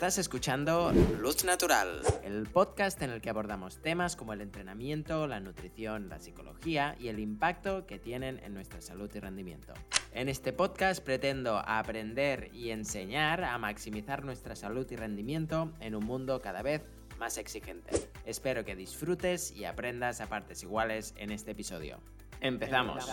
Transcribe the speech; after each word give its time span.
Estás 0.00 0.16
escuchando 0.16 0.92
Luz 1.20 1.44
Natural, 1.44 2.00
el 2.22 2.48
podcast 2.48 3.02
en 3.02 3.10
el 3.10 3.20
que 3.20 3.28
abordamos 3.28 3.82
temas 3.82 4.16
como 4.16 4.32
el 4.32 4.40
entrenamiento, 4.40 5.26
la 5.26 5.40
nutrición, 5.40 6.08
la 6.08 6.18
psicología 6.18 6.96
y 6.98 7.08
el 7.08 7.18
impacto 7.18 7.84
que 7.86 7.98
tienen 7.98 8.38
en 8.42 8.54
nuestra 8.54 8.80
salud 8.80 9.10
y 9.14 9.20
rendimiento. 9.20 9.74
En 10.14 10.30
este 10.30 10.54
podcast 10.54 11.04
pretendo 11.04 11.58
aprender 11.58 12.48
y 12.54 12.70
enseñar 12.70 13.44
a 13.44 13.58
maximizar 13.58 14.24
nuestra 14.24 14.56
salud 14.56 14.90
y 14.90 14.96
rendimiento 14.96 15.70
en 15.80 15.94
un 15.94 16.06
mundo 16.06 16.40
cada 16.40 16.62
vez 16.62 16.80
más 17.18 17.36
exigente. 17.36 18.08
Espero 18.24 18.64
que 18.64 18.76
disfrutes 18.76 19.52
y 19.52 19.66
aprendas 19.66 20.22
a 20.22 20.30
partes 20.30 20.62
iguales 20.62 21.12
en 21.18 21.30
este 21.30 21.50
episodio. 21.50 22.00
Empezamos. 22.40 23.04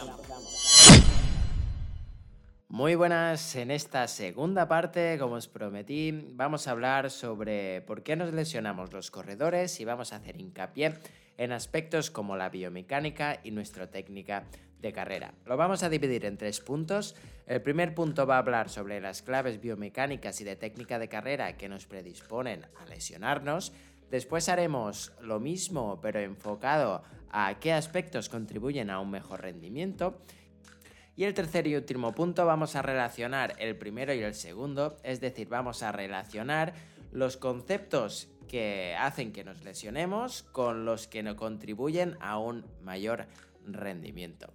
Muy 2.69 2.95
buenas, 2.95 3.55
en 3.55 3.71
esta 3.71 4.09
segunda 4.09 4.67
parte, 4.67 5.17
como 5.17 5.35
os 5.35 5.47
prometí, 5.47 6.11
vamos 6.33 6.67
a 6.67 6.71
hablar 6.71 7.09
sobre 7.09 7.79
por 7.83 8.03
qué 8.03 8.17
nos 8.17 8.33
lesionamos 8.33 8.91
los 8.91 9.09
corredores 9.09 9.79
y 9.79 9.85
vamos 9.85 10.11
a 10.11 10.17
hacer 10.17 10.37
hincapié 10.37 10.95
en 11.37 11.53
aspectos 11.53 12.11
como 12.11 12.35
la 12.35 12.49
biomecánica 12.49 13.39
y 13.41 13.51
nuestra 13.51 13.89
técnica 13.89 14.43
de 14.81 14.91
carrera. 14.91 15.33
Lo 15.45 15.55
vamos 15.55 15.81
a 15.81 15.89
dividir 15.89 16.25
en 16.25 16.37
tres 16.37 16.59
puntos. 16.59 17.15
El 17.45 17.61
primer 17.61 17.95
punto 17.95 18.27
va 18.27 18.35
a 18.35 18.39
hablar 18.39 18.69
sobre 18.69 18.99
las 18.99 19.21
claves 19.21 19.61
biomecánicas 19.61 20.41
y 20.41 20.43
de 20.43 20.57
técnica 20.57 20.99
de 20.99 21.07
carrera 21.07 21.55
que 21.55 21.69
nos 21.69 21.85
predisponen 21.85 22.65
a 22.81 22.85
lesionarnos. 22.85 23.71
Después 24.11 24.49
haremos 24.49 25.13
lo 25.21 25.39
mismo 25.39 26.01
pero 26.01 26.19
enfocado 26.19 27.01
a 27.31 27.59
qué 27.61 27.71
aspectos 27.71 28.27
contribuyen 28.27 28.89
a 28.89 28.99
un 28.99 29.09
mejor 29.09 29.41
rendimiento. 29.41 30.19
Y 31.17 31.23
el 31.23 31.33
tercer 31.33 31.65
y 31.65 31.75
último 31.75 32.13
punto 32.13 32.45
vamos 32.45 32.75
a 32.75 32.83
relacionar 32.83 33.55
el 33.57 33.75
primero 33.75 34.13
y 34.13 34.19
el 34.19 34.35
segundo, 34.35 34.97
es 35.01 35.19
decir, 35.19 35.49
vamos 35.49 35.81
a 35.81 35.91
relacionar 35.91 36.75
los 37.11 37.37
conceptos 37.37 38.29
que 38.47 38.95
hacen 38.97 39.33
que 39.33 39.43
nos 39.43 39.63
lesionemos 39.63 40.43
con 40.43 40.85
los 40.85 41.07
que 41.07 41.23
nos 41.23 41.33
contribuyen 41.33 42.17
a 42.21 42.37
un 42.37 42.67
mayor 42.83 43.25
rendimiento. 43.65 44.53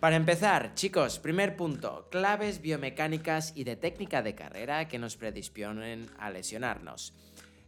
Para 0.00 0.16
empezar, 0.16 0.74
chicos, 0.74 1.20
primer 1.20 1.56
punto, 1.56 2.08
claves 2.10 2.60
biomecánicas 2.60 3.52
y 3.54 3.62
de 3.62 3.76
técnica 3.76 4.22
de 4.22 4.34
carrera 4.34 4.88
que 4.88 4.98
nos 4.98 5.16
predisponen 5.16 6.10
a 6.18 6.30
lesionarnos. 6.30 7.14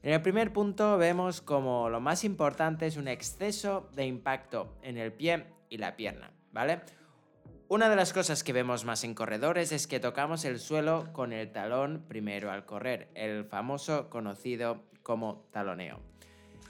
En 0.02 0.14
el 0.14 0.20
primer 0.20 0.52
punto 0.52 0.98
vemos 0.98 1.40
como 1.40 1.88
lo 1.88 2.00
más 2.00 2.24
importante 2.24 2.86
es 2.86 2.96
un 2.96 3.06
exceso 3.06 3.88
de 3.94 4.05
impacto 4.05 4.78
en 4.83 4.98
el 4.98 5.12
pie 5.12 5.44
y 5.68 5.78
la 5.78 5.94
pierna, 5.94 6.33
¿vale? 6.50 6.80
Una 7.72 7.88
de 7.88 7.96
las 7.96 8.12
cosas 8.12 8.44
que 8.44 8.52
vemos 8.52 8.84
más 8.84 9.02
en 9.02 9.14
corredores 9.14 9.72
es 9.72 9.86
que 9.86 9.98
tocamos 9.98 10.44
el 10.44 10.60
suelo 10.60 11.10
con 11.14 11.32
el 11.32 11.50
talón 11.52 12.04
primero 12.06 12.50
al 12.50 12.66
correr, 12.66 13.08
el 13.14 13.46
famoso 13.46 14.10
conocido 14.10 14.82
como 15.02 15.46
taloneo. 15.52 15.98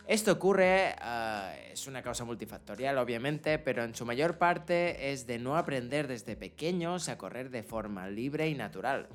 Esto 0.06 0.30
ocurre, 0.30 0.94
ah, 1.00 1.54
es 1.72 1.88
una 1.88 2.04
causa 2.04 2.24
multifactorial 2.24 2.98
obviamente, 2.98 3.58
pero 3.58 3.82
en 3.82 3.96
su 3.96 4.06
mayor 4.06 4.38
parte 4.38 5.10
es 5.10 5.26
de 5.26 5.40
no 5.40 5.56
aprender 5.56 6.06
desde 6.06 6.36
pequeños 6.36 7.08
a 7.08 7.18
correr 7.18 7.50
de 7.50 7.64
forma 7.64 8.06
libre 8.06 8.48
y 8.48 8.54
natural. 8.54 9.08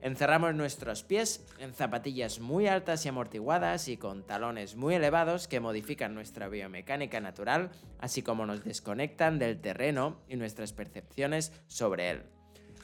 Encerramos 0.00 0.54
nuestros 0.54 1.02
pies 1.02 1.44
en 1.58 1.74
zapatillas 1.74 2.38
muy 2.38 2.68
altas 2.68 3.04
y 3.04 3.08
amortiguadas 3.08 3.88
y 3.88 3.96
con 3.96 4.24
talones 4.24 4.76
muy 4.76 4.94
elevados 4.94 5.48
que 5.48 5.58
modifican 5.58 6.14
nuestra 6.14 6.48
biomecánica 6.48 7.20
natural, 7.20 7.70
así 7.98 8.22
como 8.22 8.46
nos 8.46 8.62
desconectan 8.62 9.40
del 9.40 9.60
terreno 9.60 10.20
y 10.28 10.36
nuestras 10.36 10.72
percepciones 10.72 11.52
sobre 11.66 12.10
él. 12.10 12.22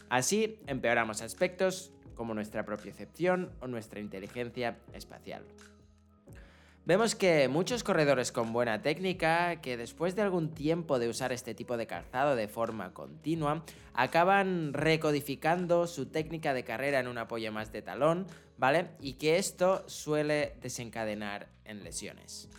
Así 0.09 0.59
empeoramos 0.67 1.23
aspectos 1.23 1.93
como 2.17 2.35
nuestra 2.35 2.65
propiocepción 2.65 3.53
o 3.61 3.69
nuestra 3.69 4.01
inteligencia 4.01 4.79
espacial. 4.93 5.45
Vemos 6.87 7.15
que 7.15 7.49
muchos 7.49 7.83
corredores 7.83 8.31
con 8.31 8.53
buena 8.53 8.83
técnica, 8.83 9.63
que 9.63 9.79
después 9.79 10.15
de 10.15 10.21
algún 10.21 10.51
tiempo 10.51 10.99
de 10.99 11.09
usar 11.09 11.33
este 11.33 11.55
tipo 11.55 11.79
de 11.79 11.87
calzado 11.87 12.37
de 12.37 12.47
forma 12.47 12.93
continua, 12.93 13.65
acaban 13.95 14.75
recodificando 14.75 15.87
su 15.87 16.05
técnica 16.07 16.53
de 16.53 16.63
carrera 16.63 17.01
en 17.01 17.09
un 17.09 17.17
apoyo 17.17 17.51
más 17.53 17.73
de 17.73 17.81
talón, 17.81 18.27
¿vale? 18.59 18.91
Y 19.01 19.15
que 19.15 19.39
esto 19.39 19.83
suele 19.89 20.57
desencadenar 20.61 21.49
en 21.65 21.85
lesiones. 21.85 22.51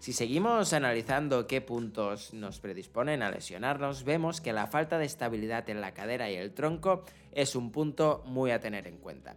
Si 0.00 0.12
seguimos 0.12 0.74
analizando 0.74 1.46
qué 1.46 1.62
puntos 1.62 2.34
nos 2.34 2.60
predisponen 2.60 3.22
a 3.22 3.30
lesionarnos, 3.30 4.04
vemos 4.04 4.42
que 4.42 4.52
la 4.52 4.66
falta 4.66 4.98
de 4.98 5.06
estabilidad 5.06 5.70
en 5.70 5.80
la 5.80 5.94
cadera 5.94 6.30
y 6.30 6.34
el 6.34 6.52
tronco 6.52 7.04
es 7.32 7.56
un 7.56 7.72
punto 7.72 8.22
muy 8.26 8.50
a 8.50 8.60
tener 8.60 8.86
en 8.86 8.98
cuenta. 8.98 9.34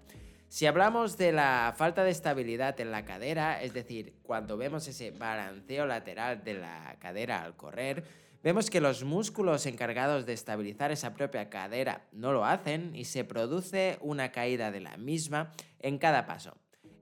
Si 0.50 0.66
hablamos 0.66 1.18
de 1.18 1.34
la 1.34 1.74
falta 1.78 2.06
de 2.06 2.12
estabilidad 2.12 2.80
en 2.80 2.91
la 2.91 3.03
cadera, 3.03 3.62
es 3.62 3.74
decir, 3.74 4.16
cuando 4.24 4.56
vemos 4.56 4.88
ese 4.88 5.12
balanceo 5.12 5.85
lateral 5.85 6.44
de 6.44 6.53
la 6.53 6.96
cadera 7.00 7.44
al 7.44 7.58
correr, 7.58 8.06
vemos 8.44 8.69
que 8.69 8.80
los 8.80 9.03
músculos 9.03 9.66
encargados 9.66 10.25
de 10.25 10.31
estabilizar 10.31 10.91
esa 10.91 11.13
propia 11.13 11.50
cadera 11.50 12.07
no 12.13 12.31
lo 12.31 12.46
hacen 12.46 12.96
y 12.96 13.06
se 13.06 13.25
produce 13.25 13.97
una 14.02 14.31
caída 14.31 14.72
de 14.72 14.80
la 14.80 14.96
misma 14.96 15.52
en 15.80 15.97
cada 15.97 16.25
paso. 16.25 16.56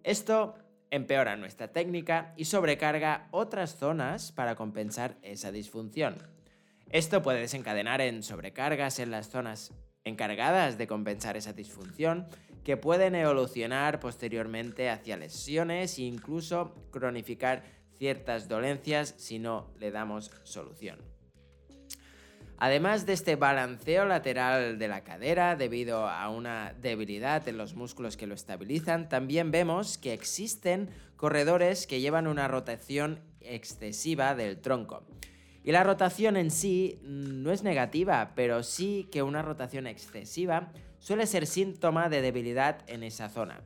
Esto 0.03 0.55
empeora 0.89 1.35
nuestra 1.35 1.67
técnica 1.67 2.33
y 2.37 2.45
sobrecarga 2.45 3.27
otras 3.29 3.75
zonas 3.75 4.31
para 4.31 4.55
compensar 4.55 5.17
esa 5.21 5.51
disfunción. 5.51 6.17
Esto 6.89 7.21
puede 7.21 7.41
desencadenar 7.41 8.01
en 8.01 8.23
sobrecargas 8.23 8.97
en 8.97 9.11
las 9.11 9.29
zonas 9.29 9.71
encargadas 10.05 10.77
de 10.77 10.87
compensar 10.87 11.35
esa 11.35 11.51
disfunción 11.51 12.27
que 12.63 12.77
pueden 12.77 13.15
evolucionar 13.15 13.99
posteriormente 13.99 14.89
hacia 14.89 15.17
lesiones 15.17 15.97
e 15.97 16.03
incluso 16.03 16.73
cronificar 16.91 17.63
ciertas 17.97 18.47
dolencias 18.47 19.15
si 19.17 19.39
no 19.39 19.73
le 19.79 19.91
damos 19.91 20.31
solución. 20.43 20.99
Además 22.57 23.05
de 23.05 23.13
este 23.13 23.35
balanceo 23.35 24.05
lateral 24.05 24.79
de 24.79 24.87
la 24.87 25.03
cadera 25.03 25.55
debido 25.55 26.07
a 26.07 26.29
una 26.29 26.73
debilidad 26.81 27.45
en 27.47 27.57
los 27.57 27.75
músculos 27.75 28.15
que 28.15 28.27
lo 28.27 28.33
estabilizan, 28.33 29.09
también 29.09 29.51
vemos 29.51 29.97
que 29.97 30.13
existen 30.13 30.89
corredores 31.17 31.85
que 31.85 31.99
llevan 31.99 32.27
una 32.27 32.47
rotación 32.47 33.19
excesiva 33.41 34.35
del 34.35 34.61
tronco. 34.61 35.05
Y 35.65 35.71
la 35.71 35.83
rotación 35.83 36.37
en 36.37 36.51
sí 36.51 36.99
no 37.01 37.51
es 37.51 37.63
negativa, 37.63 38.33
pero 38.35 38.61
sí 38.61 39.09
que 39.11 39.23
una 39.23 39.41
rotación 39.41 39.87
excesiva 39.87 40.71
suele 40.99 41.25
ser 41.25 41.47
síntoma 41.47 42.07
de 42.07 42.21
debilidad 42.21 42.83
en 42.85 43.01
esa 43.01 43.29
zona. 43.29 43.61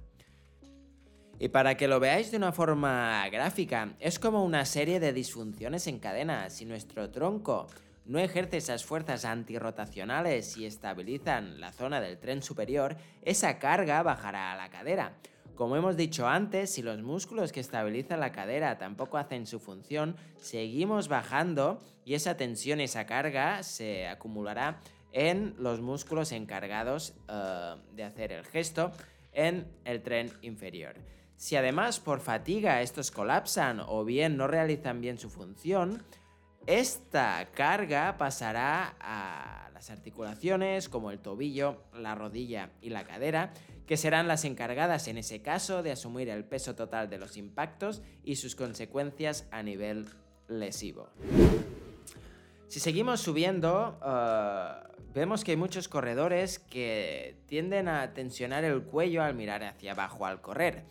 Y 1.39 1.49
para 1.49 1.75
que 1.75 1.89
lo 1.89 1.99
veáis 1.99 2.31
de 2.31 2.37
una 2.37 2.53
forma 2.53 3.27
gráfica, 3.29 3.95
es 3.99 4.17
como 4.17 4.45
una 4.45 4.63
serie 4.65 5.01
de 5.01 5.11
disfunciones 5.11 5.87
en 5.87 5.99
cadena. 5.99 6.49
Si 6.49 6.63
nuestro 6.63 7.09
tronco 7.09 7.67
no 8.05 8.17
ejerce 8.19 8.57
esas 8.57 8.85
fuerzas 8.85 9.25
antirrotacionales 9.25 10.55
y 10.55 10.65
estabilizan 10.65 11.59
la 11.59 11.73
zona 11.73 11.99
del 11.99 12.17
tren 12.17 12.41
superior, 12.41 12.95
esa 13.23 13.59
carga 13.59 14.03
bajará 14.03 14.53
a 14.53 14.55
la 14.55 14.69
cadera. 14.69 15.17
Como 15.59 15.75
hemos 15.75 15.97
dicho 15.97 16.25
antes, 16.25 16.71
si 16.71 16.81
los 16.81 17.01
músculos 17.01 17.51
que 17.51 17.59
estabilizan 17.59 18.21
la 18.21 18.31
cadera 18.31 18.77
tampoco 18.77 19.17
hacen 19.17 19.45
su 19.45 19.59
función, 19.59 20.15
seguimos 20.37 21.09
bajando 21.09 21.81
y 22.05 22.13
esa 22.13 22.37
tensión, 22.37 22.79
esa 22.79 23.05
carga 23.05 23.61
se 23.63 24.07
acumulará 24.07 24.79
en 25.11 25.55
los 25.57 25.81
músculos 25.81 26.31
encargados 26.31 27.13
eh, 27.27 27.75
de 27.93 28.03
hacer 28.05 28.31
el 28.31 28.45
gesto 28.45 28.93
en 29.33 29.67
el 29.83 30.01
tren 30.01 30.31
inferior. 30.43 30.95
Si 31.35 31.57
además 31.57 31.99
por 31.99 32.21
fatiga 32.21 32.81
estos 32.81 33.11
colapsan 33.11 33.81
o 33.85 34.05
bien 34.05 34.37
no 34.37 34.47
realizan 34.47 35.01
bien 35.01 35.17
su 35.17 35.29
función, 35.29 36.05
esta 36.67 37.45
carga 37.53 38.15
pasará 38.17 38.95
a 39.01 39.69
las 39.73 39.89
articulaciones 39.89 40.87
como 40.87 41.11
el 41.11 41.19
tobillo, 41.19 41.83
la 41.93 42.15
rodilla 42.15 42.69
y 42.79 42.91
la 42.91 43.03
cadera, 43.03 43.51
que 43.89 43.97
serán 43.97 44.27
las 44.27 44.45
encargadas 44.45 45.07
en 45.07 45.17
ese 45.17 45.41
caso 45.41 45.81
de 45.81 45.91
asumir 45.91 46.29
el 46.29 46.45
peso 46.45 46.75
total 46.75 47.09
de 47.09 47.17
los 47.17 47.37
impactos 47.37 48.03
y 48.23 48.35
sus 48.35 48.55
consecuencias 48.55 49.47
a 49.49 49.63
nivel 49.63 50.05
lesivo. 50.47 51.09
Si 52.67 52.79
seguimos 52.79 53.21
subiendo, 53.21 53.99
eh, 54.05 54.73
vemos 55.15 55.43
que 55.43 55.53
hay 55.53 55.57
muchos 55.57 55.87
corredores 55.87 56.59
que 56.59 57.37
tienden 57.47 57.87
a 57.87 58.13
tensionar 58.13 58.63
el 58.63 58.83
cuello 58.83 59.23
al 59.23 59.33
mirar 59.33 59.63
hacia 59.63 59.93
abajo 59.93 60.27
al 60.27 60.39
correr. 60.39 60.83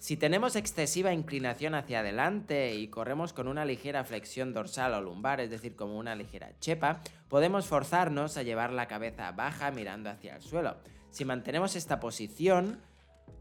Si 0.00 0.16
tenemos 0.16 0.56
excesiva 0.56 1.12
inclinación 1.12 1.76
hacia 1.76 2.00
adelante 2.00 2.74
y 2.74 2.88
corremos 2.88 3.32
con 3.32 3.46
una 3.46 3.64
ligera 3.64 4.02
flexión 4.02 4.52
dorsal 4.52 4.94
o 4.94 5.00
lumbar, 5.00 5.40
es 5.40 5.50
decir, 5.50 5.76
como 5.76 5.96
una 5.96 6.16
ligera 6.16 6.50
chepa, 6.58 7.02
podemos 7.28 7.66
forzarnos 7.66 8.36
a 8.36 8.42
llevar 8.42 8.72
la 8.72 8.88
cabeza 8.88 9.30
baja 9.30 9.70
mirando 9.70 10.10
hacia 10.10 10.34
el 10.34 10.42
suelo. 10.42 10.78
Si 11.12 11.26
mantenemos 11.26 11.76
esta 11.76 12.00
posición, 12.00 12.80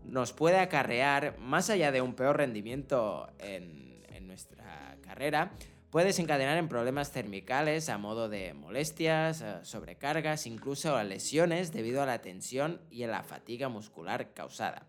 nos 0.04 0.34
puede 0.34 0.60
acarrear, 0.60 1.38
más 1.40 1.70
allá 1.70 1.94
de 1.94 2.02
un 2.02 2.14
peor 2.16 2.38
rendimiento 2.38 3.28
en, 3.40 3.90
nuestra 4.28 4.98
carrera, 5.02 5.52
Puede 5.90 6.06
desencadenar 6.06 6.58
en 6.58 6.70
problemas 6.70 7.12
cervicales 7.12 7.90
a 7.90 7.98
modo 7.98 8.30
de 8.30 8.54
molestias, 8.54 9.42
eh, 9.42 9.56
sobrecargas, 9.64 10.48
incluso 10.48 11.04
lesiones 11.04 11.74
debido 11.74 12.02
a 12.02 12.06
la 12.06 12.22
tensión 12.22 12.80
y 12.90 13.04
a 13.04 13.10
la 13.10 13.24
fatiga 13.24 13.68
muscular 13.68 14.34
causada. 14.34 14.88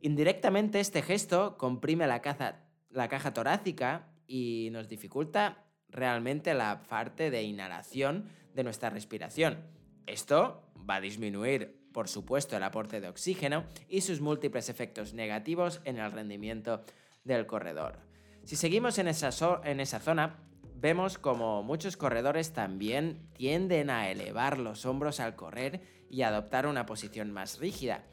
Indirectamente 0.00 0.78
este 0.78 1.02
gesto 1.02 1.58
comprime 1.58 2.06
la 2.06 2.20
caja 2.20 3.34
torácica 3.34 4.12
y 4.28 4.68
nos 4.70 4.88
dificulta 4.88 5.64
realmente 5.88 6.54
la 6.54 6.84
parte 6.84 7.32
de 7.32 7.42
inhalación 7.42 8.28
de 8.54 8.62
nuestra 8.62 8.90
respiración. 8.90 9.58
Esto 10.06 10.62
va 10.88 10.96
a 10.96 11.00
disminuir, 11.00 11.81
por 11.92 12.08
supuesto, 12.08 12.56
el 12.56 12.62
aporte 12.62 13.00
de 13.00 13.08
oxígeno 13.08 13.64
y 13.88 14.00
sus 14.00 14.20
múltiples 14.20 14.68
efectos 14.68 15.14
negativos 15.14 15.80
en 15.84 15.98
el 15.98 16.12
rendimiento 16.12 16.82
del 17.24 17.46
corredor. 17.46 17.98
Si 18.44 18.56
seguimos 18.56 18.98
en 18.98 19.08
esa, 19.08 19.30
zona, 19.30 20.36
vemos 20.74 21.18
como 21.18 21.62
muchos 21.62 21.96
corredores 21.96 22.52
también 22.52 23.28
tienden 23.34 23.88
a 23.90 24.10
elevar 24.10 24.58
los 24.58 24.84
hombros 24.84 25.20
al 25.20 25.36
correr 25.36 25.80
y 26.10 26.22
adoptar 26.22 26.66
una 26.66 26.84
posición 26.84 27.30
más 27.30 27.58
rígida. 27.58 28.04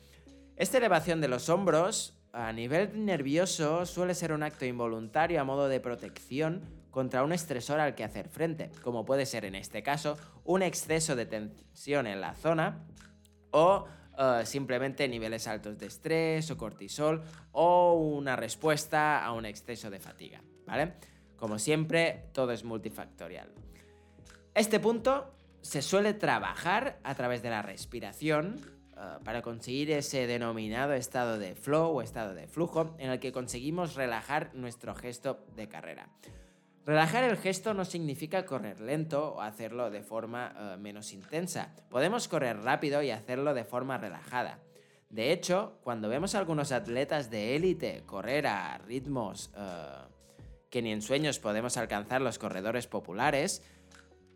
Esta 0.56 0.78
elevación 0.78 1.20
de 1.22 1.30
los 1.30 1.50
hombros 1.50 2.14
a 2.32 2.54
nivel 2.54 3.06
nervioso 3.06 3.86
suele 3.88 4.14
ser 4.14 4.34
un 4.34 4.44
acto 4.44 4.66
involuntario 4.66 5.42
a 5.42 5.44
modo 5.44 5.68
de 5.68 5.80
protección 5.80 6.62
contra 6.92 7.24
un 7.24 7.32
estresor 7.32 7.80
al 7.80 7.96
que 7.96 8.04
hacer 8.04 8.30
frente, 8.30 8.70
como 8.84 9.06
puede 9.06 9.26
ser 9.26 9.46
en 9.46 9.56
este 9.56 9.82
caso 9.82 10.18
un 10.44 10.62
exceso 10.62 11.16
de 11.16 11.26
tensión 11.26 12.08
en 12.08 12.22
la 12.22 12.34
zona 12.34 12.86
o 13.52 13.86
eh, 14.18 14.46
simplemente 14.46 15.08
niveles 15.08 15.48
altos 15.48 15.78
de 15.78 15.88
estrés 15.88 16.52
o 16.52 16.58
cortisol 16.58 17.24
o 17.52 17.94
una 17.94 18.36
respuesta 18.36 19.24
a 19.24 19.32
un 19.32 19.46
exceso 19.46 19.90
de 19.90 20.00
fatiga, 20.00 20.42
¿vale? 20.66 20.94
Como 21.38 21.58
siempre, 21.58 22.28
todo 22.34 22.52
es 22.52 22.66
multifactorial. 22.66 23.50
Este 24.54 24.80
punto 24.80 25.34
se 25.62 25.82
suele 25.82 26.14
trabajar 26.14 27.00
a 27.04 27.16
través 27.16 27.42
de 27.42 27.50
la 27.50 27.62
respiración 27.62 28.60
eh, 28.98 29.20
para 29.24 29.42
conseguir 29.42 29.92
ese 29.92 30.28
denominado 30.28 30.94
estado 30.94 31.40
de 31.40 31.56
flow 31.56 31.96
o 31.96 32.02
estado 32.02 32.34
de 32.34 32.48
flujo 32.48 32.96
en 32.98 33.12
el 33.12 33.20
que 33.20 33.32
conseguimos 33.32 33.96
relajar 33.96 34.54
nuestro 34.54 34.96
gesto 34.96 35.46
de 35.56 35.70
carrera. 35.70 36.10
Relajar 36.86 37.24
el 37.24 37.38
gesto 37.38 37.74
no 37.74 37.86
significa 37.86 38.46
correr 38.46 38.80
lento 38.80 39.36
o 39.36 39.42
hacerlo 39.42 39.92
de 39.92 40.02
forma 40.02 40.54
eh, 40.58 40.78
menos 40.78 41.14
intensa. 41.14 41.76
Podemos 41.90 42.28
correr 42.28 42.62
rápido 42.62 43.04
y 43.04 43.12
hacerlo 43.12 43.54
de 43.54 43.64
forma 43.64 43.98
relajada. 43.98 44.60
De 45.10 45.32
hecho, 45.32 45.80
cuando 45.84 46.10
vemos 46.10 46.36
a 46.36 46.40
algunos 46.40 46.72
atletas 46.72 47.30
de 47.30 47.56
élite 47.56 48.04
correr 48.06 48.48
a 48.48 48.78
ritmos 48.78 49.52
eh, 49.58 49.62
que 50.70 50.82
ni 50.82 50.92
en 50.92 51.02
sueños 51.02 51.40
podemos 51.40 51.78
alcanzar 51.78 52.22
los 52.22 52.38
corredores 52.38 52.88
populares, 52.88 53.64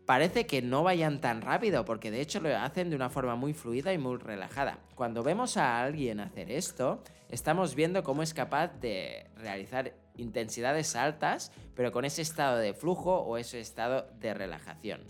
parece 0.04 0.46
que 0.46 0.62
no 0.62 0.82
vayan 0.82 1.20
tan 1.20 1.42
rápido, 1.42 1.84
porque 1.84 2.10
de 2.10 2.20
hecho 2.20 2.40
lo 2.40 2.54
hacen 2.56 2.90
de 2.90 2.96
una 2.96 3.08
forma 3.08 3.36
muy 3.36 3.54
fluida 3.54 3.92
y 3.92 3.98
muy 3.98 4.16
relajada. 4.18 4.78
Cuando 4.94 5.22
vemos 5.22 5.56
a 5.56 5.82
alguien 5.82 6.20
hacer 6.20 6.50
esto, 6.50 7.02
estamos 7.30 7.74
viendo 7.74 8.02
cómo 8.02 8.22
es 8.22 8.34
capaz 8.34 8.68
de 8.80 9.30
realizar 9.36 9.94
intensidades 10.16 10.96
altas, 10.96 11.52
pero 11.74 11.92
con 11.92 12.04
ese 12.04 12.22
estado 12.22 12.58
de 12.58 12.74
flujo 12.74 13.18
o 13.18 13.36
ese 13.36 13.60
estado 13.60 14.08
de 14.20 14.34
relajación. 14.34 15.00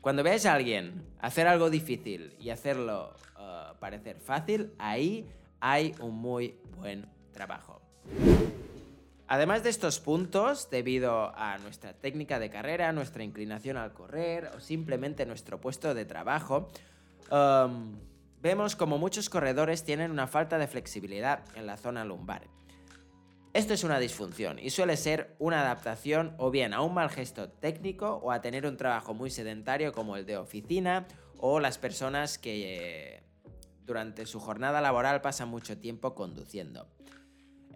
Cuando 0.00 0.22
veáis 0.22 0.46
a 0.46 0.54
alguien 0.54 1.06
hacer 1.20 1.46
algo 1.46 1.70
difícil 1.70 2.34
y 2.40 2.50
hacerlo 2.50 3.14
uh, 3.36 3.78
parecer 3.78 4.18
fácil, 4.18 4.72
ahí 4.78 5.28
hay 5.60 5.94
un 6.00 6.16
muy 6.16 6.56
buen 6.76 7.06
trabajo. 7.32 7.80
Además 9.28 9.62
de 9.62 9.70
estos 9.70 10.00
puntos, 10.00 10.68
debido 10.70 11.32
a 11.36 11.56
nuestra 11.58 11.94
técnica 11.94 12.38
de 12.38 12.50
carrera, 12.50 12.92
nuestra 12.92 13.22
inclinación 13.22 13.76
al 13.76 13.94
correr 13.94 14.50
o 14.54 14.60
simplemente 14.60 15.24
nuestro 15.24 15.60
puesto 15.60 15.94
de 15.94 16.04
trabajo, 16.04 16.68
um, 17.30 17.94
vemos 18.42 18.76
como 18.76 18.98
muchos 18.98 19.30
corredores 19.30 19.84
tienen 19.84 20.10
una 20.10 20.26
falta 20.26 20.58
de 20.58 20.66
flexibilidad 20.66 21.44
en 21.54 21.66
la 21.66 21.76
zona 21.76 22.04
lumbar. 22.04 22.42
Esto 23.54 23.74
es 23.74 23.84
una 23.84 23.98
disfunción 23.98 24.58
y 24.58 24.70
suele 24.70 24.96
ser 24.96 25.36
una 25.38 25.60
adaptación 25.60 26.34
o 26.38 26.50
bien 26.50 26.72
a 26.72 26.80
un 26.80 26.94
mal 26.94 27.10
gesto 27.10 27.50
técnico 27.50 28.14
o 28.22 28.32
a 28.32 28.40
tener 28.40 28.64
un 28.64 28.78
trabajo 28.78 29.12
muy 29.12 29.28
sedentario 29.28 29.92
como 29.92 30.16
el 30.16 30.24
de 30.24 30.38
oficina 30.38 31.06
o 31.36 31.60
las 31.60 31.76
personas 31.76 32.38
que 32.38 33.16
eh, 33.16 33.22
durante 33.84 34.24
su 34.24 34.40
jornada 34.40 34.80
laboral 34.80 35.20
pasan 35.20 35.50
mucho 35.50 35.76
tiempo 35.76 36.14
conduciendo. 36.14 36.88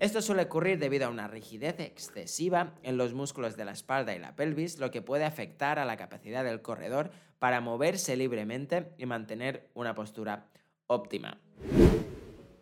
Esto 0.01 0.23
suele 0.23 0.45
ocurrir 0.45 0.79
debido 0.79 1.07
a 1.07 1.11
una 1.11 1.29
rigidez 1.29 1.79
excesiva 1.79 2.73
en 2.83 2.97
los 2.97 3.13
músculos 3.13 3.57
de 3.59 3.67
la 3.67 3.73
espalda 3.73 4.15
y 4.15 4.19
la 4.19 4.35
pelvis, 4.35 4.79
lo 4.79 4.91
que 4.91 5.03
puede 5.03 5.27
afectar 5.27 5.79
a 5.79 5.85
la 5.85 5.99
capacidad 5.99 6.43
del 6.43 6.63
corredor 6.63 7.11
para 7.39 7.61
moverse 7.61 8.17
libremente 8.17 8.95
y 8.97 9.05
mantener 9.05 9.69
una 9.75 9.95
postura 9.95 10.49
óptima. 10.87 11.39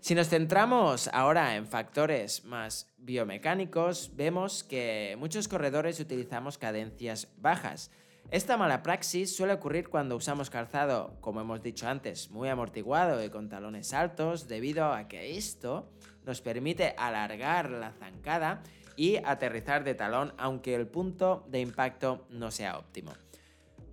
Si 0.05 0.15
nos 0.15 0.29
centramos 0.29 1.09
ahora 1.15 1.57
en 1.57 1.67
factores 1.67 2.45
más 2.45 2.93
biomecánicos, 2.99 4.11
vemos 4.15 4.63
que 4.63 5.17
muchos 5.19 5.49
corredores 5.49 5.99
utilizamos 5.99 6.59
cadencias 6.59 7.29
bajas. 7.39 7.91
Esta 8.31 8.59
mala 8.59 8.83
praxis 8.83 9.35
suele 9.35 9.55
ocurrir 9.55 9.89
cuando 9.89 10.15
usamos 10.15 10.51
calzado, 10.51 11.17
como 11.23 11.41
hemos 11.41 11.63
dicho 11.63 11.89
antes, 11.89 12.31
muy 12.31 12.51
amortiguado 12.51 13.25
y 13.25 13.31
con 13.31 13.49
talones 13.49 13.95
altos, 13.95 14.47
debido 14.47 14.93
a 14.93 15.09
que 15.09 15.39
esto 15.39 15.91
nos 16.27 16.43
permite 16.43 16.95
alargar 16.99 17.71
la 17.71 17.93
zancada 17.93 18.63
y 18.97 19.17
aterrizar 19.25 19.85
de 19.85 19.95
talón 19.95 20.35
aunque 20.37 20.75
el 20.75 20.87
punto 20.87 21.47
de 21.49 21.63
impacto 21.63 22.27
no 22.29 22.51
sea 22.51 22.77
óptimo. 22.77 23.15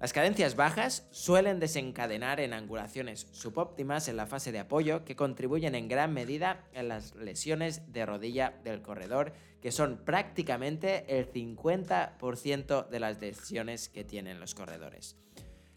Las 0.02 0.14
cadencias 0.14 0.56
bajas 0.56 1.08
suelen 1.12 1.60
desencadenar 1.60 2.40
en 2.40 2.54
angulaciones 2.54 3.28
subóptimas 3.30 4.08
en 4.08 4.18
la 4.18 4.26
fase 4.26 4.52
de 4.52 4.58
apoyo 4.58 5.06
que 5.06 5.16
contribuyen 5.16 5.76
en 5.76 5.88
gran 5.88 6.12
medida 6.12 6.66
en 6.74 6.88
las 6.88 7.14
lesiones 7.14 7.94
de 7.94 8.08
rodilla 8.08 8.56
del 8.64 8.82
corredor, 8.82 9.34
que 9.62 9.72
son 9.72 10.02
prácticamente 10.04 11.20
el 11.20 11.32
50% 11.32 12.90
de 12.90 13.00
las 13.00 13.22
lesiones 13.22 13.90
que 13.90 14.04
tienen 14.04 14.40
los 14.40 14.56
corredores. 14.56 15.18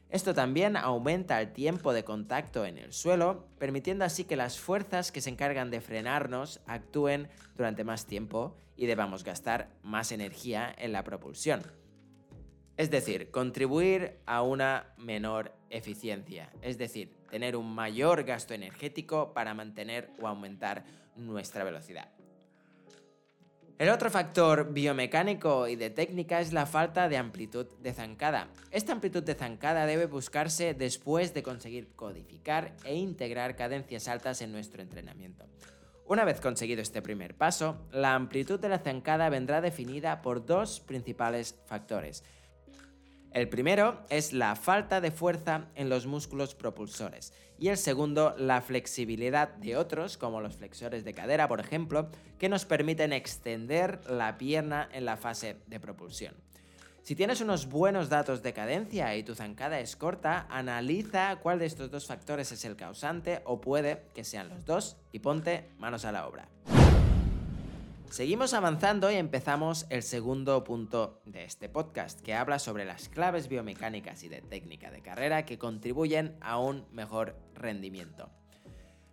Esto 0.08 0.32
también 0.32 0.78
aumenta 0.78 1.38
el 1.42 1.52
tiempo 1.52 1.92
de 1.92 2.04
contacto 2.04 2.64
en 2.64 2.78
el 2.78 2.94
suelo, 2.94 3.50
permitiendo 3.58 4.06
así 4.06 4.24
que 4.24 4.36
las 4.36 4.58
fuerzas 4.58 5.12
que 5.12 5.20
se 5.20 5.28
encargan 5.28 5.70
de 5.70 5.82
frenarnos 5.82 6.62
actúen 6.66 7.28
durante 7.56 7.84
más 7.84 8.06
tiempo 8.06 8.56
y 8.74 8.86
debamos 8.86 9.22
gastar 9.22 9.68
más 9.82 10.12
energía 10.12 10.74
en 10.78 10.92
la 10.92 11.04
propulsión. 11.04 11.83
Es 12.76 12.90
decir, 12.90 13.30
contribuir 13.30 14.18
a 14.26 14.42
una 14.42 14.94
menor 14.96 15.52
eficiencia, 15.70 16.50
es 16.60 16.76
decir, 16.76 17.14
tener 17.30 17.56
un 17.56 17.72
mayor 17.72 18.24
gasto 18.24 18.52
energético 18.52 19.32
para 19.32 19.54
mantener 19.54 20.10
o 20.20 20.26
aumentar 20.26 20.84
nuestra 21.14 21.62
velocidad. 21.62 22.10
El 23.76 23.88
otro 23.88 24.08
factor 24.08 24.72
biomecánico 24.72 25.66
y 25.66 25.74
de 25.74 25.90
técnica 25.90 26.40
es 26.40 26.52
la 26.52 26.64
falta 26.64 27.08
de 27.08 27.16
amplitud 27.16 27.66
de 27.80 27.92
zancada. 27.92 28.48
Esta 28.70 28.92
amplitud 28.92 29.24
de 29.24 29.34
zancada 29.34 29.84
debe 29.84 30.06
buscarse 30.06 30.74
después 30.74 31.34
de 31.34 31.42
conseguir 31.42 31.88
codificar 31.96 32.76
e 32.84 32.94
integrar 32.94 33.56
cadencias 33.56 34.06
altas 34.06 34.42
en 34.42 34.52
nuestro 34.52 34.80
entrenamiento. 34.80 35.46
Una 36.06 36.24
vez 36.24 36.40
conseguido 36.40 36.82
este 36.82 37.02
primer 37.02 37.34
paso, 37.34 37.88
la 37.90 38.14
amplitud 38.14 38.60
de 38.60 38.68
la 38.68 38.78
zancada 38.78 39.28
vendrá 39.28 39.60
definida 39.60 40.22
por 40.22 40.44
dos 40.44 40.80
principales 40.80 41.58
factores. 41.66 42.22
El 43.34 43.48
primero 43.48 44.00
es 44.10 44.32
la 44.32 44.54
falta 44.54 45.00
de 45.00 45.10
fuerza 45.10 45.66
en 45.74 45.88
los 45.88 46.06
músculos 46.06 46.54
propulsores 46.54 47.32
y 47.58 47.66
el 47.66 47.76
segundo 47.76 48.32
la 48.38 48.60
flexibilidad 48.60 49.48
de 49.48 49.76
otros, 49.76 50.16
como 50.16 50.40
los 50.40 50.54
flexores 50.54 51.04
de 51.04 51.14
cadera, 51.14 51.48
por 51.48 51.58
ejemplo, 51.58 52.10
que 52.38 52.48
nos 52.48 52.64
permiten 52.64 53.12
extender 53.12 54.08
la 54.08 54.38
pierna 54.38 54.88
en 54.92 55.04
la 55.04 55.16
fase 55.16 55.56
de 55.66 55.80
propulsión. 55.80 56.36
Si 57.02 57.16
tienes 57.16 57.40
unos 57.40 57.66
buenos 57.66 58.08
datos 58.08 58.40
de 58.44 58.52
cadencia 58.52 59.16
y 59.16 59.24
tu 59.24 59.34
zancada 59.34 59.80
es 59.80 59.96
corta, 59.96 60.46
analiza 60.48 61.34
cuál 61.42 61.58
de 61.58 61.66
estos 61.66 61.90
dos 61.90 62.06
factores 62.06 62.52
es 62.52 62.64
el 62.64 62.76
causante 62.76 63.42
o 63.46 63.60
puede 63.60 64.04
que 64.14 64.22
sean 64.22 64.48
los 64.48 64.64
dos 64.64 64.96
y 65.10 65.18
ponte 65.18 65.68
manos 65.78 66.04
a 66.04 66.12
la 66.12 66.28
obra. 66.28 66.48
Seguimos 68.10 68.54
avanzando 68.54 69.10
y 69.10 69.16
empezamos 69.16 69.86
el 69.90 70.02
segundo 70.02 70.62
punto 70.62 71.20
de 71.24 71.44
este 71.44 71.68
podcast, 71.68 72.20
que 72.20 72.34
habla 72.34 72.58
sobre 72.58 72.84
las 72.84 73.08
claves 73.08 73.48
biomecánicas 73.48 74.22
y 74.22 74.28
de 74.28 74.40
técnica 74.40 74.90
de 74.90 75.02
carrera 75.02 75.44
que 75.44 75.58
contribuyen 75.58 76.36
a 76.40 76.58
un 76.58 76.86
mejor 76.92 77.36
rendimiento. 77.54 78.30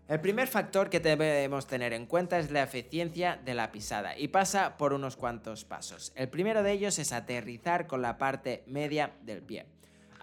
El 0.07 0.19
primer 0.19 0.47
factor 0.47 0.89
que 0.89 0.99
debemos 0.99 1.67
tener 1.67 1.93
en 1.93 2.05
cuenta 2.05 2.37
es 2.37 2.51
la 2.51 2.63
eficiencia 2.63 3.39
de 3.43 3.53
la 3.53 3.71
pisada 3.71 4.17
y 4.17 4.27
pasa 4.27 4.77
por 4.77 4.93
unos 4.93 5.15
cuantos 5.15 5.63
pasos. 5.63 6.11
El 6.15 6.29
primero 6.29 6.63
de 6.63 6.73
ellos 6.73 6.99
es 6.99 7.13
aterrizar 7.13 7.87
con 7.87 8.01
la 8.01 8.17
parte 8.17 8.63
media 8.67 9.13
del 9.23 9.41
pie. 9.41 9.65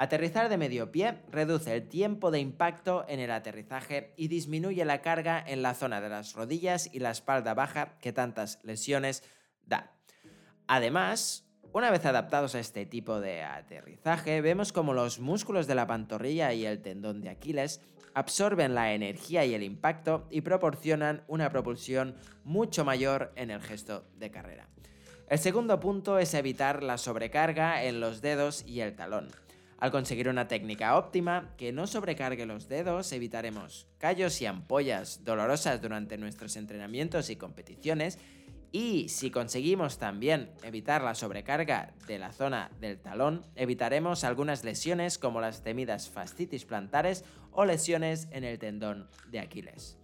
Aterrizar 0.00 0.48
de 0.48 0.58
medio 0.58 0.92
pie 0.92 1.18
reduce 1.28 1.74
el 1.74 1.88
tiempo 1.88 2.30
de 2.30 2.38
impacto 2.38 3.04
en 3.08 3.18
el 3.18 3.32
aterrizaje 3.32 4.14
y 4.16 4.28
disminuye 4.28 4.84
la 4.84 5.02
carga 5.02 5.42
en 5.44 5.60
la 5.60 5.74
zona 5.74 6.00
de 6.00 6.08
las 6.08 6.34
rodillas 6.34 6.88
y 6.92 7.00
la 7.00 7.10
espalda 7.10 7.52
baja 7.52 7.98
que 8.00 8.12
tantas 8.12 8.60
lesiones 8.62 9.24
da. 9.66 9.92
Además, 10.68 11.48
una 11.72 11.90
vez 11.90 12.06
adaptados 12.06 12.54
a 12.54 12.60
este 12.60 12.86
tipo 12.86 13.20
de 13.20 13.42
aterrizaje, 13.42 14.40
vemos 14.40 14.72
como 14.72 14.94
los 14.94 15.18
músculos 15.18 15.66
de 15.66 15.74
la 15.74 15.88
pantorrilla 15.88 16.52
y 16.52 16.64
el 16.64 16.80
tendón 16.80 17.20
de 17.20 17.30
Aquiles 17.30 17.80
absorben 18.14 18.76
la 18.76 18.94
energía 18.94 19.44
y 19.46 19.54
el 19.54 19.64
impacto 19.64 20.28
y 20.30 20.42
proporcionan 20.42 21.24
una 21.26 21.50
propulsión 21.50 22.14
mucho 22.44 22.84
mayor 22.84 23.32
en 23.34 23.50
el 23.50 23.60
gesto 23.60 24.04
de 24.16 24.30
carrera. 24.30 24.68
El 25.28 25.40
segundo 25.40 25.80
punto 25.80 26.20
es 26.20 26.34
evitar 26.34 26.84
la 26.84 26.98
sobrecarga 26.98 27.82
en 27.82 27.98
los 27.98 28.20
dedos 28.22 28.64
y 28.64 28.80
el 28.80 28.94
talón. 28.94 29.28
Al 29.78 29.92
conseguir 29.92 30.28
una 30.28 30.48
técnica 30.48 30.96
óptima 30.96 31.54
que 31.56 31.72
no 31.72 31.86
sobrecargue 31.86 32.46
los 32.46 32.68
dedos, 32.68 33.12
evitaremos 33.12 33.86
callos 33.98 34.42
y 34.42 34.46
ampollas 34.46 35.24
dolorosas 35.24 35.80
durante 35.80 36.18
nuestros 36.18 36.56
entrenamientos 36.56 37.30
y 37.30 37.36
competiciones. 37.36 38.18
Y 38.72 39.08
si 39.08 39.30
conseguimos 39.30 39.98
también 39.98 40.50
evitar 40.64 41.02
la 41.02 41.14
sobrecarga 41.14 41.94
de 42.08 42.18
la 42.18 42.32
zona 42.32 42.70
del 42.80 42.98
talón, 42.98 43.46
evitaremos 43.54 44.24
algunas 44.24 44.64
lesiones 44.64 45.16
como 45.16 45.40
las 45.40 45.62
temidas 45.62 46.10
fascitis 46.10 46.64
plantares 46.64 47.24
o 47.52 47.64
lesiones 47.64 48.26
en 48.32 48.42
el 48.42 48.58
tendón 48.58 49.08
de 49.30 49.38
Aquiles. 49.38 49.96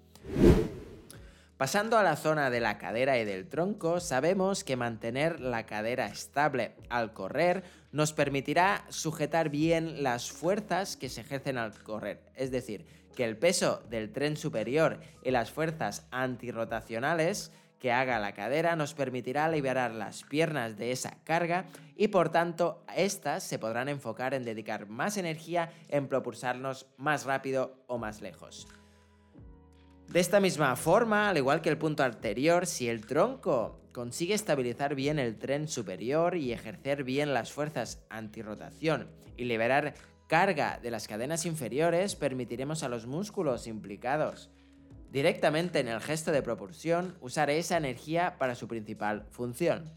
Pasando 1.57 1.97
a 1.99 2.03
la 2.03 2.17
zona 2.17 2.51
de 2.51 2.59
la 2.59 2.79
cadera 2.79 3.17
y 3.17 3.25
del 3.25 3.49
tronco, 3.49 4.01
sabemos 4.01 4.65
que 4.65 4.75
mantener 4.75 5.39
la 5.39 5.67
cadera 5.67 6.07
estable 6.07 6.73
al 6.89 7.13
correr 7.13 7.63
nos 7.93 8.13
permitirá 8.13 8.85
sujetar 8.89 9.51
bien 9.51 10.03
las 10.03 10.33
fuerzas 10.33 10.97
que 10.97 11.09
se 11.09 11.21
ejercen 11.21 11.57
al 11.57 11.73
correr. 11.81 12.21
Es 12.35 12.51
decir, 12.51 12.85
que 13.15 13.25
el 13.25 13.37
peso 13.37 13.85
del 13.89 14.13
tren 14.13 14.37
superior 14.37 14.99
y 15.23 15.31
las 15.31 15.53
fuerzas 15.53 16.09
antirrotacionales 16.11 17.53
que 17.79 17.93
haga 17.93 18.19
la 18.19 18.33
cadera 18.33 18.75
nos 18.75 18.95
permitirá 18.95 19.49
liberar 19.49 19.93
las 19.93 20.25
piernas 20.25 20.77
de 20.77 20.91
esa 20.91 21.19
carga 21.23 21.67
y 21.97 22.09
por 22.09 22.31
tanto 22.31 22.83
estas 22.97 23.45
se 23.45 23.61
podrán 23.61 23.89
enfocar 23.89 24.35
en 24.35 24.45
dedicar 24.45 24.89
más 24.89 25.17
energía 25.19 25.71
en 25.89 26.09
propulsarnos 26.09 26.87
más 26.97 27.25
rápido 27.25 27.85
o 27.87 27.97
más 27.99 28.23
lejos. 28.23 28.67
De 30.09 30.21
esta 30.21 30.41
misma 30.41 30.77
forma, 30.77 31.29
al 31.29 31.37
igual 31.37 31.61
que 31.61 31.71
el 31.71 31.79
punto 31.79 32.05
anterior, 32.05 32.67
si 32.67 32.89
el 32.89 33.07
tronco 33.07 33.81
consigue 33.93 34.35
estabilizar 34.35 34.95
bien 34.95 35.19
el 35.19 35.39
tren 35.39 35.69
superior 35.69 36.37
y 36.37 36.53
ejercer 36.53 37.05
bien 37.05 37.35
las 37.35 37.53
fuerzas 37.53 38.05
antirrotación 38.11 39.09
y 39.37 39.45
liberar 39.45 39.95
carga 40.29 40.79
de 40.83 40.91
las 40.91 41.09
cadenas 41.09 41.47
inferiores, 41.47 42.17
permitiremos 42.17 42.83
a 42.83 42.89
los 42.89 43.07
músculos 43.07 43.67
implicados 43.67 44.51
directamente 45.11 45.79
en 45.79 45.87
el 45.87 46.01
gesto 46.01 46.33
de 46.33 46.43
propulsión 46.43 47.17
usar 47.21 47.49
esa 47.49 47.77
energía 47.77 48.37
para 48.37 48.57
su 48.57 48.67
principal 48.67 49.27
función. 49.31 49.93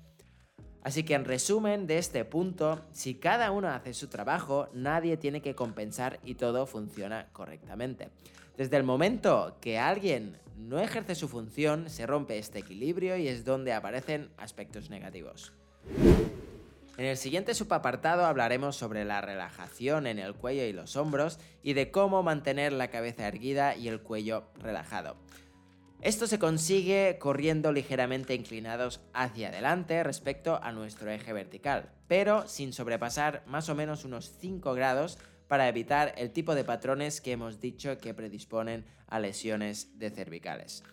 Así 0.88 1.03
que 1.03 1.15
en 1.15 1.25
resumen 1.25 1.86
de 1.86 1.98
este 1.98 2.24
punto, 2.24 2.79
si 2.94 3.15
cada 3.15 3.51
uno 3.51 3.67
hace 3.67 3.94
su 3.94 4.08
trabajo, 4.08 4.70
nadie 4.72 5.17
tiene 5.17 5.41
que 5.41 5.53
compensar 5.53 6.17
y 6.24 6.36
todo 6.36 6.65
funciona 6.65 7.27
correctamente. 7.34 8.08
Desde 8.56 8.77
el 8.77 8.84
momento 8.84 9.58
que 9.60 9.77
alguien 9.77 10.38
no 10.58 10.79
ejerce 10.79 11.13
su 11.15 11.27
función, 11.27 11.89
se 11.89 12.06
rompe 12.06 12.38
este 12.38 12.60
equilibrio 12.60 13.17
y 13.17 13.27
es 13.27 13.44
donde 13.44 13.74
aparecen 13.74 14.29
aspectos 14.38 14.89
negativos. 14.89 15.51
En 16.98 17.03
el 17.03 17.17
siguiente 17.17 17.53
subapartado 17.53 18.25
hablaremos 18.25 18.77
sobre 18.77 19.03
la 19.03 19.20
relajación 19.20 20.08
en 20.08 20.20
el 20.20 20.36
cuello 20.36 20.63
y 20.63 20.72
los 20.72 20.96
hombros 20.96 21.38
y 21.63 21.74
de 21.74 21.91
cómo 21.91 22.24
mantener 22.24 22.72
la 22.72 22.88
cabeza 22.88 23.27
erguida 23.27 23.75
y 23.75 23.89
el 23.89 24.00
cuello 24.00 24.46
relajado. 24.58 25.17
Esto 26.01 26.27
se 26.27 26.38
consigue 26.38 27.18
corriendo 27.20 27.72
ligeramente 27.72 28.36
inclinados 28.36 29.01
hacia 29.13 29.50
adelante 29.50 30.04
respecto 30.04 30.60
a 30.62 30.72
nuestro 30.72 31.10
eje 31.10 31.34
vertical, 31.34 31.89
pero 32.08 32.48
sin 32.48 32.72
sobrepasar 32.72 33.44
más 33.48 33.68
o 33.70 33.75
menos 33.75 34.06
unos 34.06 34.32
5 34.39 34.75
grados 34.75 35.18
para 35.48 35.68
evitar 35.68 36.13
el 36.18 36.32
tipo 36.32 36.54
de 36.54 36.63
patrones 36.63 37.20
que 37.20 37.32
hemos 37.32 37.60
dicho 37.60 37.98
que 37.98 38.13
predisponen 38.13 38.86
a 39.08 39.20
lesiones 39.20 39.98
de 39.98 40.12
cervicales. 40.12 40.84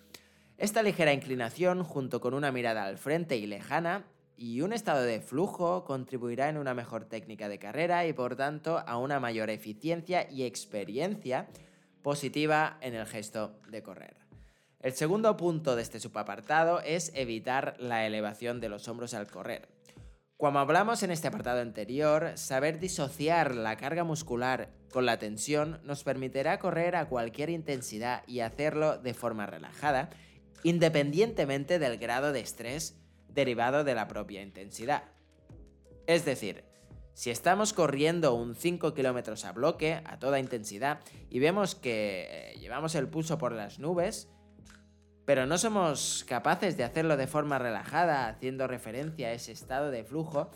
Esta 0.57 0.83
ligera 0.83 1.13
inclinación, 1.13 1.85
junto 1.85 2.21
con 2.23 2.33
una 2.33 2.51
mirada 2.51 2.85
al 2.85 2.97
frente 2.97 3.37
y 3.37 3.47
lejana, 3.47 4.07
y 4.37 4.63
un 4.63 4.73
estado 4.73 5.03
de 5.03 5.21
flujo 5.21 5.85
contribuirá 5.85 6.49
en 6.49 6.57
una 6.57 6.73
mejor 6.73 7.05
técnica 7.05 7.49
de 7.49 7.59
carrera 7.59 8.07
y 8.07 8.15
por 8.15 8.37
tanto 8.37 8.79
a 8.79 8.97
una 8.97 9.21
mayor 9.21 9.51
eficiencia 9.51 10.29
y 10.31 10.45
experiencia 10.45 11.49
positiva 12.03 12.79
en 12.81 12.95
el 12.95 13.07
gesto 13.07 13.61
de 13.69 13.83
correr. 13.83 14.24
El 14.85 14.93
segundo 14.93 15.35
punto 15.39 15.77
de 15.77 15.83
este 15.83 15.99
subapartado 15.99 16.83
es 16.83 17.11
evitar 17.15 17.75
la 17.79 18.05
elevación 18.05 18.61
de 18.61 18.69
los 18.69 18.87
hombros 18.87 19.15
al 19.15 19.27
correr. 19.27 19.67
Como 20.37 20.59
hablamos 20.59 21.03
en 21.03 21.11
este 21.11 21.27
apartado 21.27 21.63
anterior, 21.63 22.33
saber 22.35 22.79
disociar 22.79 23.55
la 23.55 23.79
carga 23.79 24.05
muscular 24.05 24.69
con 24.93 25.07
la 25.07 25.19
tensión 25.19 25.81
nos 25.85 26.05
permitirá 26.05 26.59
correr 26.59 26.97
a 26.97 27.09
cualquier 27.09 27.49
intensidad 27.49 28.25
y 28.27 28.41
hacerlo 28.41 28.99
de 28.99 29.15
forma 29.15 29.47
relajada, 29.47 30.11
independientemente 30.65 31.79
del 31.79 31.97
grado 31.97 32.33
de 32.33 32.41
estrés 32.41 33.01
derivado 33.29 33.85
de 33.85 33.95
la 33.95 34.07
propia 34.07 34.43
intensidad. 34.43 35.05
Es 36.07 36.27
decir, 36.27 36.63
si 37.15 37.31
estamos 37.31 37.73
corriendo 37.73 38.35
un 38.35 38.55
5 38.55 38.93
km 38.93 39.47
a 39.47 39.53
bloque 39.53 40.03
a 40.05 40.19
toda 40.19 40.41
intensidad 40.41 41.01
y 41.31 41.39
vemos 41.39 41.75
que 41.75 42.29
eh, 42.29 42.59
llevamos 42.59 42.95
el 42.97 43.09
pulso 43.09 43.39
por 43.39 43.53
las 43.53 43.79
nubes, 43.79 44.29
pero 45.25 45.47
no 45.47 45.59
somos 45.59 46.25
capaces 46.29 46.77
de 46.77 46.85
hacerlo 46.85 47.17
de 47.17 47.27
forma 47.27 47.59
relajada, 47.59 48.29
haciendo 48.29 48.67
referencia 48.67 49.29
a 49.29 49.33
ese 49.33 49.53
estado 49.53 49.91
de 49.91 50.05
flujo, 50.05 50.51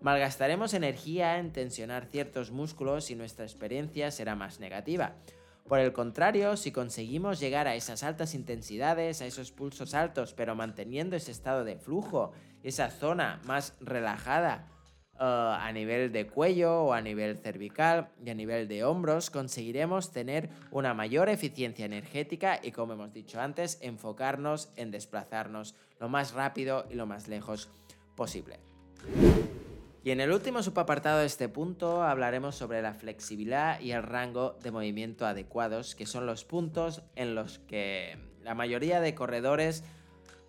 malgastaremos 0.00 0.74
energía 0.74 1.38
en 1.38 1.52
tensionar 1.52 2.06
ciertos 2.06 2.50
músculos 2.50 3.10
y 3.10 3.16
nuestra 3.16 3.44
experiencia 3.44 4.10
será 4.10 4.34
más 4.34 4.60
negativa. 4.60 5.14
Por 5.68 5.78
el 5.78 5.92
contrario, 5.92 6.56
si 6.58 6.72
conseguimos 6.72 7.40
llegar 7.40 7.66
a 7.68 7.74
esas 7.74 8.02
altas 8.02 8.34
intensidades, 8.34 9.22
a 9.22 9.26
esos 9.26 9.50
pulsos 9.50 9.94
altos, 9.94 10.34
pero 10.34 10.54
manteniendo 10.54 11.16
ese 11.16 11.30
estado 11.30 11.64
de 11.64 11.78
flujo, 11.78 12.32
esa 12.62 12.90
zona 12.90 13.40
más 13.44 13.74
relajada 13.80 14.68
uh, 15.18 15.56
a 15.58 15.70
nivel 15.72 16.12
de 16.12 16.26
cuello 16.26 16.82
o 16.82 16.92
a 16.92 17.00
nivel 17.00 17.38
cervical 17.38 18.08
y 18.24 18.30
a 18.30 18.34
nivel 18.34 18.68
de 18.68 18.84
hombros, 18.84 19.30
conseguiremos 19.30 20.12
tener 20.12 20.48
una 20.70 20.94
mayor 20.94 21.28
eficiencia 21.28 21.86
energética 21.86 22.60
y, 22.62 22.72
como 22.72 22.94
hemos 22.94 23.12
dicho 23.12 23.40
antes, 23.40 23.78
enfocarnos 23.80 24.70
en 24.76 24.90
desplazarnos 24.90 25.74
lo 26.00 26.08
más 26.08 26.32
rápido 26.32 26.86
y 26.90 26.94
lo 26.94 27.06
más 27.06 27.28
lejos 27.28 27.68
posible. 28.16 28.58
Y 30.04 30.10
en 30.10 30.20
el 30.20 30.32
último 30.32 30.62
subapartado 30.62 31.20
de 31.20 31.26
este 31.26 31.48
punto 31.48 32.02
hablaremos 32.02 32.56
sobre 32.56 32.82
la 32.82 32.92
flexibilidad 32.92 33.80
y 33.80 33.92
el 33.92 34.02
rango 34.02 34.58
de 34.62 34.70
movimiento 34.70 35.26
adecuados, 35.26 35.94
que 35.94 36.04
son 36.04 36.26
los 36.26 36.44
puntos 36.44 37.02
en 37.16 37.34
los 37.34 37.58
que 37.60 38.18
la 38.42 38.54
mayoría 38.54 39.00
de 39.00 39.14
corredores 39.14 39.82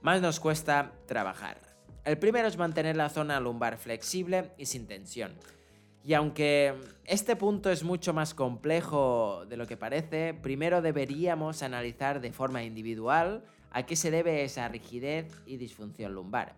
más 0.02 0.22
nos 0.22 0.42
cuesta 0.42 0.92
trabajar. 1.08 1.65
El 2.06 2.20
primero 2.20 2.48
es 2.48 2.56
mantener 2.56 2.96
la 2.96 3.10
zona 3.10 3.40
lumbar 3.40 3.80
flexible 3.80 4.52
y 4.60 4.68
sin 4.68 4.86
tensión. 4.86 5.34
Y 6.04 6.14
aunque 6.14 6.76
este 7.04 7.36
punto 7.36 7.72
es 7.72 7.84
mucho 7.84 8.14
más 8.14 8.36
complejo 8.36 9.44
de 9.50 9.58
lo 9.58 9.66
que 9.66 9.76
parece, 9.76 10.36
primero 10.36 10.84
deberíamos 10.84 11.64
analizar 11.64 12.22
de 12.22 12.32
forma 12.32 12.64
individual 12.64 13.44
a 13.72 13.88
qué 13.88 13.96
se 13.96 14.12
debe 14.12 14.44
esa 14.44 14.68
rigidez 14.68 15.34
y 15.48 15.58
disfunción 15.58 16.14
lumbar. 16.14 16.56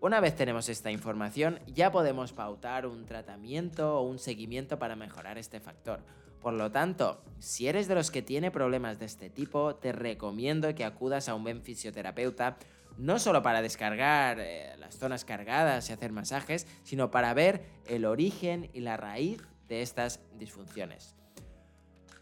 Una 0.00 0.20
vez 0.20 0.36
tenemos 0.36 0.68
esta 0.68 0.90
información, 0.90 1.60
ya 1.66 1.90
podemos 1.90 2.34
pautar 2.34 2.84
un 2.84 3.06
tratamiento 3.06 3.98
o 3.98 4.02
un 4.02 4.18
seguimiento 4.18 4.78
para 4.78 4.96
mejorar 4.96 5.38
este 5.38 5.60
factor. 5.60 6.00
Por 6.42 6.52
lo 6.52 6.70
tanto, 6.70 7.24
si 7.38 7.68
eres 7.68 7.88
de 7.88 7.94
los 7.94 8.10
que 8.10 8.20
tiene 8.20 8.50
problemas 8.50 8.98
de 8.98 9.06
este 9.06 9.30
tipo, 9.30 9.76
te 9.76 9.92
recomiendo 9.92 10.74
que 10.74 10.84
acudas 10.84 11.30
a 11.30 11.34
un 11.34 11.42
buen 11.42 11.62
fisioterapeuta, 11.62 12.58
no 12.98 13.18
solo 13.18 13.42
para 13.42 13.62
descargar 13.62 14.38
eh, 14.40 14.74
las 14.78 14.96
zonas 14.96 15.24
cargadas 15.24 15.88
y 15.88 15.92
hacer 15.92 16.12
masajes, 16.12 16.66
sino 16.82 17.10
para 17.10 17.34
ver 17.34 17.64
el 17.86 18.04
origen 18.04 18.70
y 18.72 18.80
la 18.80 18.96
raíz 18.96 19.42
de 19.68 19.82
estas 19.82 20.20
disfunciones. 20.38 21.14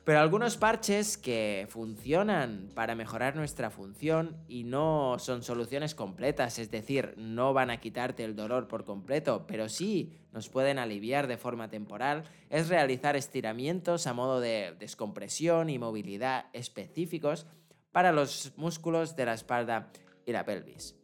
Pero 0.05 0.19
algunos 0.19 0.57
parches 0.57 1.17
que 1.17 1.69
funcionan 1.71 2.71
para 2.75 2.97
mejorar 2.97 3.37
nuestra 3.37 3.71
función 3.71 4.37
y 4.49 4.65
no 4.65 5.17
son 5.21 5.45
soluciones 5.45 5.95
completas, 5.95 6.59
es 6.59 6.73
decir, 6.73 7.15
no 7.17 7.53
van 7.53 7.71
a 7.71 7.79
quitarte 7.79 8.25
el 8.25 8.35
dolor 8.35 8.67
por 8.67 8.85
completo, 8.85 9.45
pero 9.47 9.69
sí 9.69 10.19
nos 10.33 10.49
pueden 10.49 10.81
aliviar 10.81 11.29
de 11.29 11.37
forma 11.37 11.69
temporal, 11.69 12.25
es 12.51 12.69
realizar 12.69 13.15
estiramientos 13.15 14.09
a 14.09 14.13
modo 14.13 14.41
de 14.41 14.75
descompresión 14.77 15.71
y 15.71 15.79
movilidad 15.79 16.47
específicos 16.53 17.47
para 17.93 18.11
los 18.11 18.53
músculos 18.57 19.15
de 19.15 19.27
la 19.27 19.35
espalda 19.35 19.93
y 20.27 20.33
la 20.33 20.45
pelvis. 20.45 20.95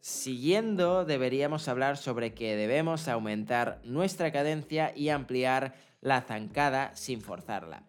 Siguiendo, 0.00 1.04
deberíamos 1.04 1.68
hablar 1.68 1.98
sobre 1.98 2.32
que 2.32 2.56
debemos 2.56 3.06
aumentar 3.06 3.80
nuestra 3.84 4.32
cadencia 4.32 4.92
y 4.96 5.10
ampliar 5.10 5.74
la 6.00 6.22
zancada 6.22 6.96
sin 6.96 7.20
forzarla. 7.20 7.84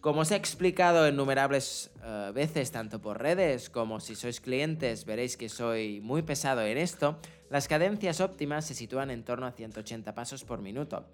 Como 0.00 0.22
os 0.22 0.32
he 0.32 0.36
explicado 0.36 1.06
innumerables 1.06 1.92
uh, 2.02 2.32
veces, 2.32 2.72
tanto 2.72 3.00
por 3.00 3.22
redes 3.22 3.70
como 3.70 4.00
si 4.00 4.16
sois 4.16 4.40
clientes, 4.40 5.06
veréis 5.06 5.36
que 5.36 5.48
soy 5.48 6.00
muy 6.02 6.22
pesado 6.22 6.62
en 6.62 6.76
esto, 6.76 7.20
las 7.50 7.68
cadencias 7.68 8.20
óptimas 8.20 8.64
se 8.64 8.74
sitúan 8.74 9.12
en 9.12 9.22
torno 9.22 9.46
a 9.46 9.52
180 9.52 10.12
pasos 10.12 10.42
por 10.42 10.60
minuto. 10.60 11.06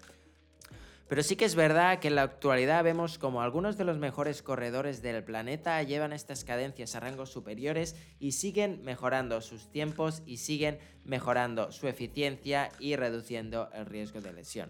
Pero 1.09 1.23
sí 1.23 1.35
que 1.35 1.45
es 1.45 1.55
verdad 1.55 1.97
que 1.97 2.09
en 2.09 2.15
la 2.15 2.21
actualidad 2.21 2.83
vemos 2.83 3.17
como 3.17 3.41
algunos 3.41 3.77
de 3.77 3.83
los 3.83 3.97
mejores 3.97 4.43
corredores 4.43 5.01
del 5.01 5.23
planeta 5.23 5.81
llevan 5.81 6.13
estas 6.13 6.43
cadencias 6.43 6.93
a 6.93 6.99
rangos 6.99 7.31
superiores 7.31 7.95
y 8.19 8.33
siguen 8.33 8.83
mejorando 8.83 9.41
sus 9.41 9.71
tiempos 9.71 10.21
y 10.27 10.37
siguen 10.37 10.77
mejorando 11.05 11.71
su 11.71 11.87
eficiencia 11.87 12.69
y 12.79 12.95
reduciendo 12.95 13.71
el 13.73 13.87
riesgo 13.87 14.21
de 14.21 14.33
lesión. 14.33 14.69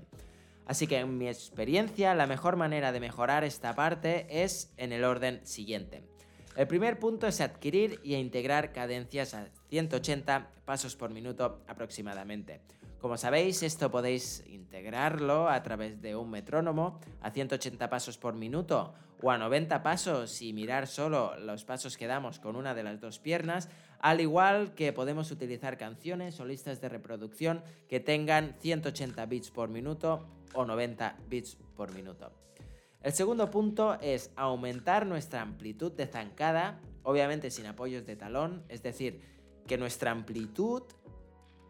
Así 0.65 0.88
que 0.88 1.00
en 1.00 1.17
mi 1.17 1.27
experiencia 1.27 2.15
la 2.15 2.25
mejor 2.25 2.55
manera 2.55 2.93
de 2.93 3.01
mejorar 3.01 3.43
esta 3.43 3.75
parte 3.75 4.25
es 4.29 4.72
en 4.77 4.93
el 4.93 5.03
orden 5.03 5.46
siguiente. 5.46 6.03
El 6.55 6.67
primer 6.67 7.00
punto 7.00 7.27
es 7.27 7.41
adquirir 7.41 8.00
e 8.05 8.17
integrar 8.17 8.72
cadencias 8.72 9.34
a 9.34 9.50
180 9.67 10.51
pasos 10.63 10.96
por 10.96 11.10
minuto 11.10 11.63
aproximadamente. 11.67 12.62
Como 13.00 13.15
sabéis, 13.15 13.63
esto 13.63 13.89
podéis 13.89 14.44
integrarlo 14.48 15.48
a 15.48 15.63
través 15.63 16.01
de 16.01 16.18
un 16.18 16.29
metrónomo 16.29 17.00
a 17.22 17.32
180 17.32 17.89
pasos 17.89 18.18
por 18.18 18.34
minuto 18.34 18.94
o 19.22 19.32
a 19.32 19.38
90 19.38 19.82
pasos 19.84 20.41
y 20.41 20.51
mirar 20.51 20.86
solo 20.86 21.38
los 21.39 21.63
pasos 21.63 21.96
que 21.96 22.08
damos 22.08 22.39
con 22.39 22.58
una 22.58 22.74
de 22.74 22.84
las 22.84 23.00
dos 23.00 23.20
piernas, 23.20 23.70
al 24.00 24.20
igual 24.20 24.74
que 24.75 24.91
podemos 24.91 25.32
utilizar 25.32 25.77
canciones 25.77 26.41
o 26.41 26.46
listas 26.46 26.82
de 26.82 26.89
reproducción 26.89 27.63
que 27.88 28.01
tengan 28.01 28.58
180 28.60 29.25
bits 29.27 29.50
por 29.50 29.70
minuto 29.70 30.27
o 30.53 30.65
90 30.65 31.20
bits 31.29 31.58
por 31.77 31.94
minuto. 31.94 32.34
El 33.01 33.13
segundo 33.13 33.50
punto 33.50 33.98
es 34.01 34.29
aumentar 34.36 35.06
nuestra 35.06 35.41
amplitud 35.41 35.94
de 35.94 36.06
zancada, 36.06 36.82
obviamente 37.03 37.50
sin 37.50 37.65
apoyos 37.65 38.06
de 38.06 38.18
talón, 38.18 38.65
es 38.68 38.84
decir, 38.84 39.22
que 39.68 39.77
nuestra 39.77 40.12
amplitud 40.12 40.84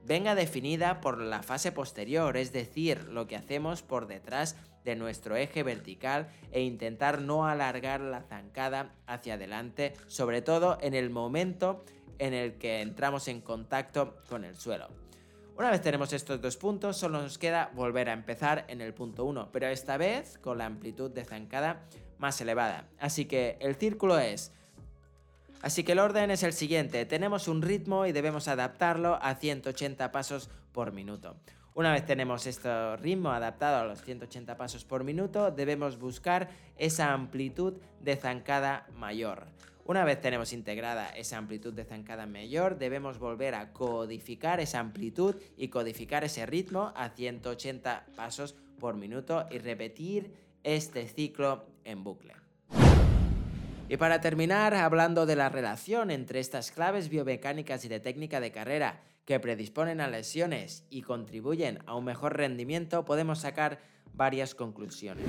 venga 0.05 0.35
definida 0.35 1.01
por 1.01 1.21
la 1.21 1.43
fase 1.43 1.71
posterior, 1.71 2.37
es 2.37 2.51
decir, 2.51 3.03
lo 3.09 3.27
que 3.27 3.35
hacemos 3.35 3.81
por 3.81 4.07
detrás 4.07 4.55
de 4.83 4.95
nuestro 4.95 5.35
eje 5.35 5.63
vertical 5.63 6.29
e 6.51 6.61
intentar 6.61 7.21
no 7.21 7.47
alargar 7.47 8.01
la 8.01 8.21
zancada 8.21 8.95
hacia 9.07 9.35
adelante, 9.35 9.93
sobre 10.07 10.41
todo 10.41 10.77
en 10.81 10.93
el 10.93 11.09
momento 11.09 11.83
en 12.17 12.33
el 12.33 12.57
que 12.57 12.81
entramos 12.81 13.27
en 13.27 13.41
contacto 13.41 14.17
con 14.29 14.43
el 14.43 14.55
suelo. 14.55 14.89
Una 15.57 15.71
vez 15.71 15.81
tenemos 15.81 16.13
estos 16.13 16.39
dos 16.41 16.55
puntos, 16.55 16.95
solo 16.95 17.21
nos 17.21 17.37
queda 17.37 17.69
volver 17.73 18.09
a 18.09 18.13
empezar 18.13 18.65
en 18.69 18.79
el 18.79 18.93
punto 18.93 19.25
1, 19.25 19.49
pero 19.51 19.67
esta 19.67 19.97
vez 19.97 20.37
con 20.37 20.57
la 20.57 20.65
amplitud 20.65 21.11
de 21.11 21.25
zancada 21.25 21.85
más 22.17 22.39
elevada. 22.39 22.87
Así 22.97 23.25
que 23.25 23.57
el 23.59 23.75
círculo 23.75 24.17
es 24.19 24.53
Así 25.61 25.83
que 25.83 25.91
el 25.91 25.99
orden 25.99 26.31
es 26.31 26.43
el 26.43 26.53
siguiente, 26.53 27.05
tenemos 27.05 27.49
un 27.49 27.61
ritmo 27.61 28.05
y 28.05 28.13
debemos 28.13 28.47
adaptarlo 28.47 29.19
a 29.21 29.35
180 29.35 30.11
pasos 30.11 30.49
por 30.71 30.93
minuto. 30.93 31.35
Una 31.75 31.91
vez 31.91 32.05
tenemos 32.05 32.47
este 32.47 32.95
ritmo 32.97 33.31
adaptado 33.31 33.77
a 33.77 33.85
los 33.85 34.01
180 34.01 34.55
pasos 34.55 34.85
por 34.85 35.03
minuto, 35.03 35.51
debemos 35.51 35.99
buscar 35.99 36.49
esa 36.77 37.13
amplitud 37.13 37.73
de 38.01 38.15
zancada 38.15 38.87
mayor. 38.95 39.47
Una 39.85 40.05
vez 40.05 40.21
tenemos 40.21 40.53
integrada 40.53 41.09
esa 41.09 41.37
amplitud 41.37 41.73
de 41.73 41.83
zancada 41.83 42.25
mayor, 42.25 42.77
debemos 42.77 43.19
volver 43.19 43.55
a 43.55 43.73
codificar 43.73 44.59
esa 44.59 44.79
amplitud 44.79 45.35
y 45.57 45.67
codificar 45.67 46.23
ese 46.23 46.45
ritmo 46.45 46.93
a 46.95 47.09
180 47.09 48.05
pasos 48.15 48.55
por 48.79 48.95
minuto 48.95 49.45
y 49.49 49.57
repetir 49.57 50.31
este 50.63 51.07
ciclo 51.07 51.65
en 51.83 52.03
bucle. 52.03 52.48
Y 53.89 53.97
para 53.97 54.21
terminar, 54.21 54.75
hablando 54.75 55.25
de 55.25 55.35
la 55.35 55.49
relación 55.49 56.11
entre 56.11 56.39
estas 56.39 56.71
claves 56.71 57.09
biomecánicas 57.09 57.83
y 57.85 57.87
de 57.87 57.99
técnica 57.99 58.39
de 58.39 58.51
carrera 58.51 59.01
que 59.25 59.39
predisponen 59.39 59.99
a 59.99 60.07
lesiones 60.07 60.85
y 60.91 61.01
contribuyen 61.01 61.79
a 61.87 61.95
un 61.95 62.05
mejor 62.05 62.37
rendimiento, 62.37 63.03
podemos 63.03 63.39
sacar 63.39 63.79
varias 64.13 64.53
conclusiones. 64.53 65.25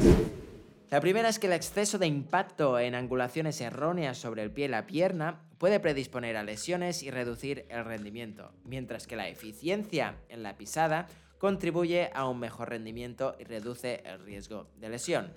La 0.90 1.00
primera 1.00 1.30
es 1.30 1.38
que 1.38 1.46
el 1.46 1.54
exceso 1.54 1.98
de 1.98 2.06
impacto 2.06 2.78
en 2.78 2.94
angulaciones 2.94 3.58
erróneas 3.62 4.18
sobre 4.18 4.42
el 4.42 4.50
pie 4.50 4.66
y 4.66 4.68
la 4.68 4.86
pierna 4.86 5.40
puede 5.56 5.80
predisponer 5.80 6.36
a 6.36 6.42
lesiones 6.42 7.02
y 7.02 7.10
reducir 7.10 7.64
el 7.70 7.86
rendimiento, 7.86 8.52
mientras 8.64 9.06
que 9.06 9.16
la 9.16 9.28
eficiencia 9.28 10.16
en 10.28 10.42
la 10.42 10.58
pisada 10.58 11.06
contribuye 11.40 12.10
a 12.12 12.28
un 12.28 12.38
mejor 12.38 12.68
rendimiento 12.68 13.34
y 13.40 13.44
reduce 13.44 14.02
el 14.04 14.20
riesgo 14.20 14.66
de 14.78 14.90
lesión. 14.90 15.32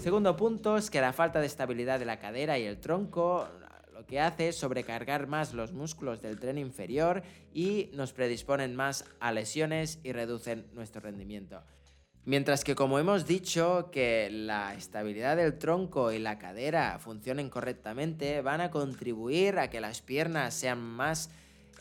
Segundo 0.00 0.36
punto 0.36 0.76
es 0.76 0.90
que 0.90 1.00
la 1.00 1.12
falta 1.12 1.40
de 1.40 1.46
estabilidad 1.46 2.00
de 2.00 2.06
la 2.06 2.18
cadera 2.18 2.58
y 2.58 2.64
el 2.64 2.80
tronco 2.80 3.46
lo 3.92 4.04
que 4.04 4.18
hace 4.18 4.48
es 4.48 4.56
sobrecargar 4.56 5.28
más 5.28 5.54
los 5.54 5.72
músculos 5.72 6.20
del 6.20 6.40
tren 6.40 6.58
inferior 6.58 7.22
y 7.52 7.88
nos 7.92 8.12
predisponen 8.12 8.74
más 8.74 9.04
a 9.20 9.30
lesiones 9.30 10.00
y 10.02 10.10
reducen 10.10 10.66
nuestro 10.74 11.00
rendimiento. 11.00 11.62
Mientras 12.24 12.64
que 12.64 12.74
como 12.74 12.98
hemos 12.98 13.24
dicho 13.24 13.90
que 13.92 14.30
la 14.32 14.74
estabilidad 14.74 15.36
del 15.36 15.56
tronco 15.56 16.10
y 16.10 16.18
la 16.18 16.36
cadera 16.40 16.98
funcionen 16.98 17.48
correctamente, 17.48 18.40
van 18.40 18.60
a 18.60 18.72
contribuir 18.72 19.60
a 19.60 19.70
que 19.70 19.80
las 19.80 20.02
piernas 20.02 20.54
sean 20.54 20.80
más 20.80 21.30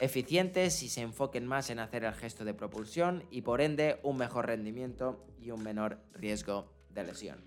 eficientes 0.04 0.84
y 0.84 0.90
se 0.90 1.02
enfoquen 1.02 1.48
más 1.48 1.70
en 1.70 1.80
hacer 1.80 2.04
el 2.04 2.14
gesto 2.14 2.44
de 2.44 2.54
propulsión 2.54 3.24
y 3.32 3.42
por 3.42 3.62
ende 3.62 4.00
un 4.04 4.18
mejor 4.18 4.48
rendimiento 4.48 5.26
y 5.40 5.52
un 5.52 5.64
menor 5.64 5.98
riesgo 6.14 6.74
de 6.90 7.04
lesión. 7.06 7.42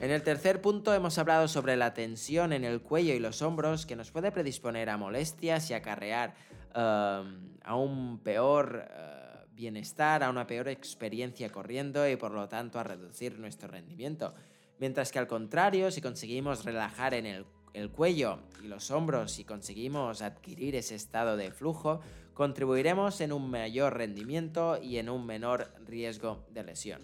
En 0.00 0.10
el 0.10 0.22
tercer 0.22 0.60
punto 0.60 0.94
hemos 0.94 1.16
hablado 1.18 1.48
sobre 1.48 1.76
la 1.76 1.94
tensión 1.94 2.52
en 2.52 2.64
el 2.64 2.82
cuello 2.82 3.14
y 3.14 3.18
los 3.18 3.40
hombros 3.40 3.86
que 3.86 3.96
nos 3.96 4.10
puede 4.10 4.30
predisponer 4.30 4.90
a 4.90 4.98
molestias 4.98 5.70
y 5.70 5.74
acarrear 5.74 6.34
um, 6.74 7.56
a 7.62 7.76
un 7.76 8.20
peor 8.22 8.86
uh, 8.86 9.54
bienestar, 9.54 10.22
a 10.22 10.30
una 10.30 10.46
peor 10.46 10.68
experiencia 10.68 11.50
corriendo 11.50 12.06
y 12.08 12.16
por 12.16 12.32
lo 12.32 12.46
tanto 12.46 12.78
a 12.78 12.84
reducir 12.84 13.38
nuestro 13.38 13.68
rendimiento. 13.68 14.34
Mientras 14.78 15.12
que 15.12 15.18
al 15.18 15.26
contrario, 15.26 15.90
si 15.90 16.00
conseguimos 16.00 16.64
relajar 16.64 17.14
en 17.14 17.26
el 17.26 17.44
el 17.74 17.90
cuello 17.90 18.38
y 18.62 18.68
los 18.68 18.90
hombros 18.90 19.32
si 19.32 19.44
conseguimos 19.44 20.22
adquirir 20.22 20.76
ese 20.76 20.94
estado 20.94 21.36
de 21.36 21.50
flujo, 21.50 22.00
contribuiremos 22.34 23.20
en 23.20 23.32
un 23.32 23.50
mayor 23.50 23.96
rendimiento 23.96 24.78
y 24.82 24.98
en 24.98 25.08
un 25.08 25.26
menor 25.26 25.72
riesgo 25.86 26.44
de 26.50 26.64
lesión. 26.64 27.00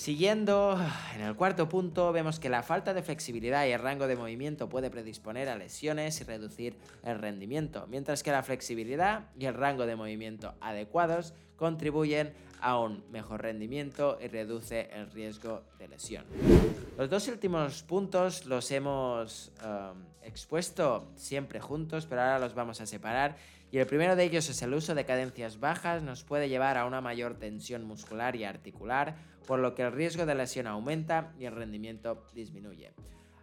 Siguiendo, 0.00 0.80
en 1.14 1.20
el 1.20 1.36
cuarto 1.36 1.68
punto 1.68 2.10
vemos 2.10 2.40
que 2.40 2.48
la 2.48 2.62
falta 2.62 2.94
de 2.94 3.02
flexibilidad 3.02 3.66
y 3.66 3.72
el 3.72 3.80
rango 3.80 4.06
de 4.06 4.16
movimiento 4.16 4.66
puede 4.66 4.88
predisponer 4.90 5.50
a 5.50 5.56
lesiones 5.56 6.18
y 6.22 6.24
reducir 6.24 6.78
el 7.04 7.18
rendimiento, 7.18 7.86
mientras 7.86 8.22
que 8.22 8.30
la 8.30 8.42
flexibilidad 8.42 9.26
y 9.38 9.44
el 9.44 9.52
rango 9.52 9.84
de 9.84 9.96
movimiento 9.96 10.54
adecuados 10.62 11.34
contribuyen 11.56 12.32
a 12.62 12.78
un 12.78 13.04
mejor 13.10 13.42
rendimiento 13.42 14.16
y 14.22 14.28
reduce 14.28 14.88
el 14.90 15.10
riesgo 15.10 15.64
de 15.78 15.88
lesión. 15.88 16.24
Los 16.96 17.10
dos 17.10 17.28
últimos 17.28 17.82
puntos 17.82 18.46
los 18.46 18.70
hemos 18.70 19.52
um, 19.62 20.02
expuesto 20.22 21.10
siempre 21.16 21.60
juntos, 21.60 22.06
pero 22.06 22.22
ahora 22.22 22.38
los 22.38 22.54
vamos 22.54 22.80
a 22.80 22.86
separar. 22.86 23.36
Y 23.72 23.78
el 23.78 23.86
primero 23.86 24.16
de 24.16 24.24
ellos 24.24 24.48
es 24.48 24.62
el 24.62 24.74
uso 24.74 24.94
de 24.94 25.04
cadencias 25.04 25.60
bajas, 25.60 26.02
nos 26.02 26.24
puede 26.24 26.48
llevar 26.48 26.76
a 26.76 26.86
una 26.86 27.00
mayor 27.00 27.38
tensión 27.38 27.84
muscular 27.84 28.34
y 28.34 28.44
articular, 28.44 29.14
por 29.46 29.60
lo 29.60 29.74
que 29.74 29.82
el 29.82 29.92
riesgo 29.92 30.26
de 30.26 30.34
lesión 30.34 30.66
aumenta 30.66 31.32
y 31.38 31.44
el 31.44 31.54
rendimiento 31.54 32.26
disminuye. 32.34 32.92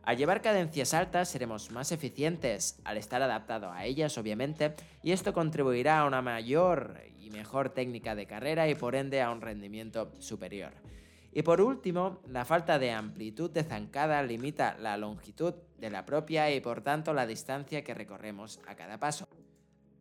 Al 0.03 0.17
llevar 0.17 0.41
cadencias 0.41 0.93
altas 0.93 1.29
seremos 1.29 1.71
más 1.71 1.91
eficientes 1.91 2.79
al 2.85 2.97
estar 2.97 3.21
adaptado 3.21 3.71
a 3.71 3.85
ellas, 3.85 4.17
obviamente, 4.17 4.73
y 5.03 5.11
esto 5.11 5.33
contribuirá 5.33 5.99
a 5.99 6.05
una 6.05 6.21
mayor 6.21 7.01
y 7.19 7.29
mejor 7.29 7.69
técnica 7.69 8.15
de 8.15 8.25
carrera 8.25 8.69
y 8.69 8.75
por 8.75 8.95
ende 8.95 9.21
a 9.21 9.31
un 9.31 9.41
rendimiento 9.41 10.11
superior. 10.19 10.71
Y 11.33 11.41
por 11.41 11.61
último, 11.61 12.21
la 12.27 12.45
falta 12.45 12.79
de 12.79 12.91
amplitud 12.91 13.51
de 13.51 13.63
zancada 13.63 14.23
limita 14.23 14.77
la 14.79 14.97
longitud 14.97 15.53
de 15.77 15.89
la 15.89 16.05
propia 16.05 16.51
y 16.51 16.61
por 16.61 16.81
tanto 16.81 17.13
la 17.13 17.27
distancia 17.27 17.83
que 17.83 17.93
recorremos 17.93 18.59
a 18.65 18.75
cada 18.75 18.97
paso. 18.97 19.27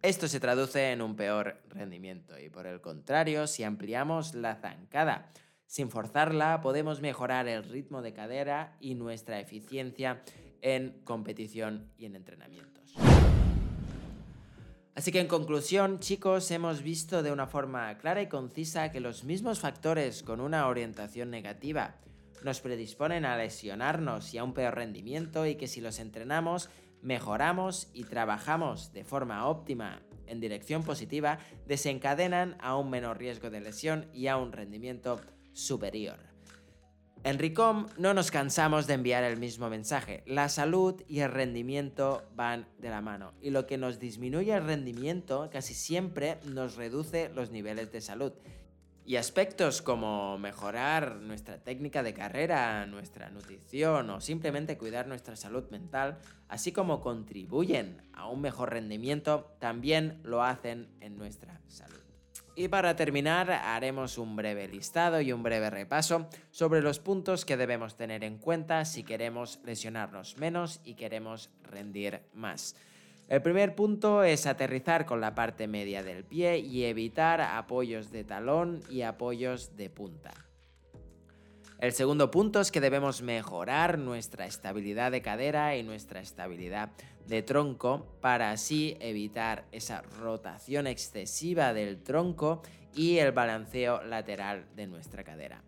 Esto 0.07 0.29
se 0.29 0.39
traduce 0.39 0.93
en 0.93 1.03
un 1.03 1.17
peor 1.17 1.61
rendimiento 1.69 2.39
y 2.39 2.49
por 2.49 2.69
el 2.69 2.81
contrario, 2.81 3.49
si 3.49 3.65
ampliamos 3.65 4.37
la 4.37 4.55
zancada 4.55 5.33
sin 5.67 5.91
forzarla, 5.91 6.61
podemos 6.61 7.01
mejorar 7.01 7.49
el 7.49 7.65
ritmo 7.65 8.03
de 8.03 8.13
cadera 8.13 8.77
y 8.79 8.95
nuestra 8.95 9.41
eficiencia 9.41 10.23
en 10.63 11.01
competición 11.03 11.91
y 11.99 12.07
en 12.07 12.15
entrenamientos. 12.15 12.95
Así 14.95 15.11
que 15.11 15.19
en 15.19 15.27
conclusión, 15.27 15.99
chicos, 15.99 16.53
hemos 16.53 16.83
visto 16.83 17.25
de 17.25 17.33
una 17.33 17.49
forma 17.49 17.99
clara 17.99 18.23
y 18.23 18.29
concisa 18.29 18.93
que 18.93 19.01
los 19.01 19.25
mismos 19.25 19.59
factores 19.59 20.23
con 20.23 20.41
una 20.41 20.69
orientación 20.69 21.33
negativa 21.33 21.97
nos 22.45 22.61
predisponen 22.61 23.25
a 23.25 23.37
lesionarnos 23.37 24.33
y 24.33 24.39
a 24.39 24.45
un 24.45 24.55
peor 24.55 24.77
rendimiento 24.77 25.47
y 25.47 25.57
que 25.57 25.67
si 25.67 25.81
los 25.81 25.99
entrenamos, 25.99 26.71
mejoramos 27.03 27.89
y 27.93 28.05
trabajamos 28.05 28.93
de 28.93 29.05
forma 29.05 29.47
óptima 29.47 30.03
en 30.27 30.41
dirección 30.41 30.83
positiva, 30.83 31.39
desencadenan 31.67 32.57
a 32.61 32.77
un 32.77 32.91
menor 32.91 33.19
riesgo 33.19 33.51
de 33.51 33.61
lesión 33.61 34.07
y 34.13 34.27
a 34.27 34.37
un 34.37 34.53
rendimiento 34.53 35.21
superior. 35.53 36.19
En 37.25 37.41
RICOM 37.41 37.87
no 37.99 38.15
nos 38.15 38.31
cansamos 38.31 38.87
de 38.87 38.95
enviar 38.95 39.25
el 39.25 39.37
mismo 39.37 39.69
mensaje. 39.69 40.23
La 40.27 40.49
salud 40.49 41.03
y 41.09 41.21
el 41.21 41.33
rendimiento 41.33 42.23
van 42.37 42.69
de 42.79 42.89
la 42.89 43.01
mano. 43.01 43.33
Y 43.41 43.51
lo 43.51 43.67
que 43.67 43.79
nos 43.79 43.99
disminuye 43.99 44.55
el 44.55 44.65
rendimiento 44.65 45.49
casi 45.51 45.75
siempre 45.75 46.39
nos 46.45 46.77
reduce 46.77 47.31
los 47.31 47.51
niveles 47.51 47.91
de 47.91 48.01
salud. 48.01 48.33
Y 49.07 49.15
aspectos 49.15 49.83
como 49.83 50.37
mejorar 50.37 51.15
nuestra 51.15 51.59
técnica 51.63 52.03
de 52.03 52.13
carrera, 52.13 52.85
nuestra 52.87 53.31
nutrición 53.31 54.11
o 54.11 54.21
simplemente 54.21 54.77
cuidar 54.77 55.07
nuestra 55.07 55.37
salud 55.37 55.71
mental, 55.71 56.19
así 56.49 56.73
como 56.73 57.01
contribuyen 57.01 58.03
a 58.13 58.27
un 58.27 58.41
mejor 58.41 58.73
rendimiento, 58.73 59.55
también 59.61 60.19
lo 60.25 60.43
hacen 60.43 60.89
en 61.01 61.17
nuestra 61.17 61.61
salud. 61.69 62.01
Y 62.57 62.67
para 62.67 62.97
terminar, 62.97 63.53
haremos 63.53 64.19
un 64.19 64.35
breve 64.35 64.67
listado 64.67 65.21
y 65.21 65.31
un 65.31 65.45
breve 65.45 65.71
repaso 65.71 66.29
sobre 66.51 66.81
los 66.81 66.99
puntos 66.99 67.45
que 67.45 67.57
debemos 67.57 67.97
tener 67.97 68.25
en 68.25 68.39
cuenta 68.39 68.85
si 68.85 69.05
queremos 69.05 69.61
lesionarnos 69.65 70.37
menos 70.39 70.81
y 70.83 70.95
queremos 70.95 71.51
rendir 71.63 72.23
más. 72.33 72.75
El 73.29 73.43
primer 73.43 73.75
punto 73.75 74.23
es 74.23 74.47
aterrizar 74.47 75.05
con 75.05 75.21
la 75.21 75.35
parte 75.35 75.67
media 75.67 76.05
del 76.05 76.23
pie 76.23 76.59
y 76.59 76.85
evitar 76.85 77.41
apoyos 77.41 78.13
de 78.13 78.23
talón 78.23 78.81
y 78.89 79.03
apoyos 79.03 79.77
de 79.77 79.91
punta. 79.91 80.33
El 81.81 81.93
segundo 81.93 82.31
punto 82.31 82.61
es 82.61 82.71
que 82.71 82.81
debemos 82.81 83.23
mejorar 83.23 83.99
nuestra 83.99 84.47
estabilidad 84.47 85.11
de 85.11 85.23
cadera 85.23 85.77
y 85.77 85.83
nuestra 85.83 86.21
estabilidad 86.21 86.91
de 87.27 87.43
tronco 87.43 88.07
para 88.21 88.53
así 88.53 88.97
evitar 89.01 89.65
esa 89.73 90.03
rotación 90.21 90.87
excesiva 90.87 91.75
del 91.75 92.03
tronco 92.03 92.63
y 92.95 93.19
el 93.19 93.33
balanceo 93.33 94.03
lateral 94.05 94.67
de 94.77 94.87
nuestra 94.87 95.25
cadera. 95.25 95.63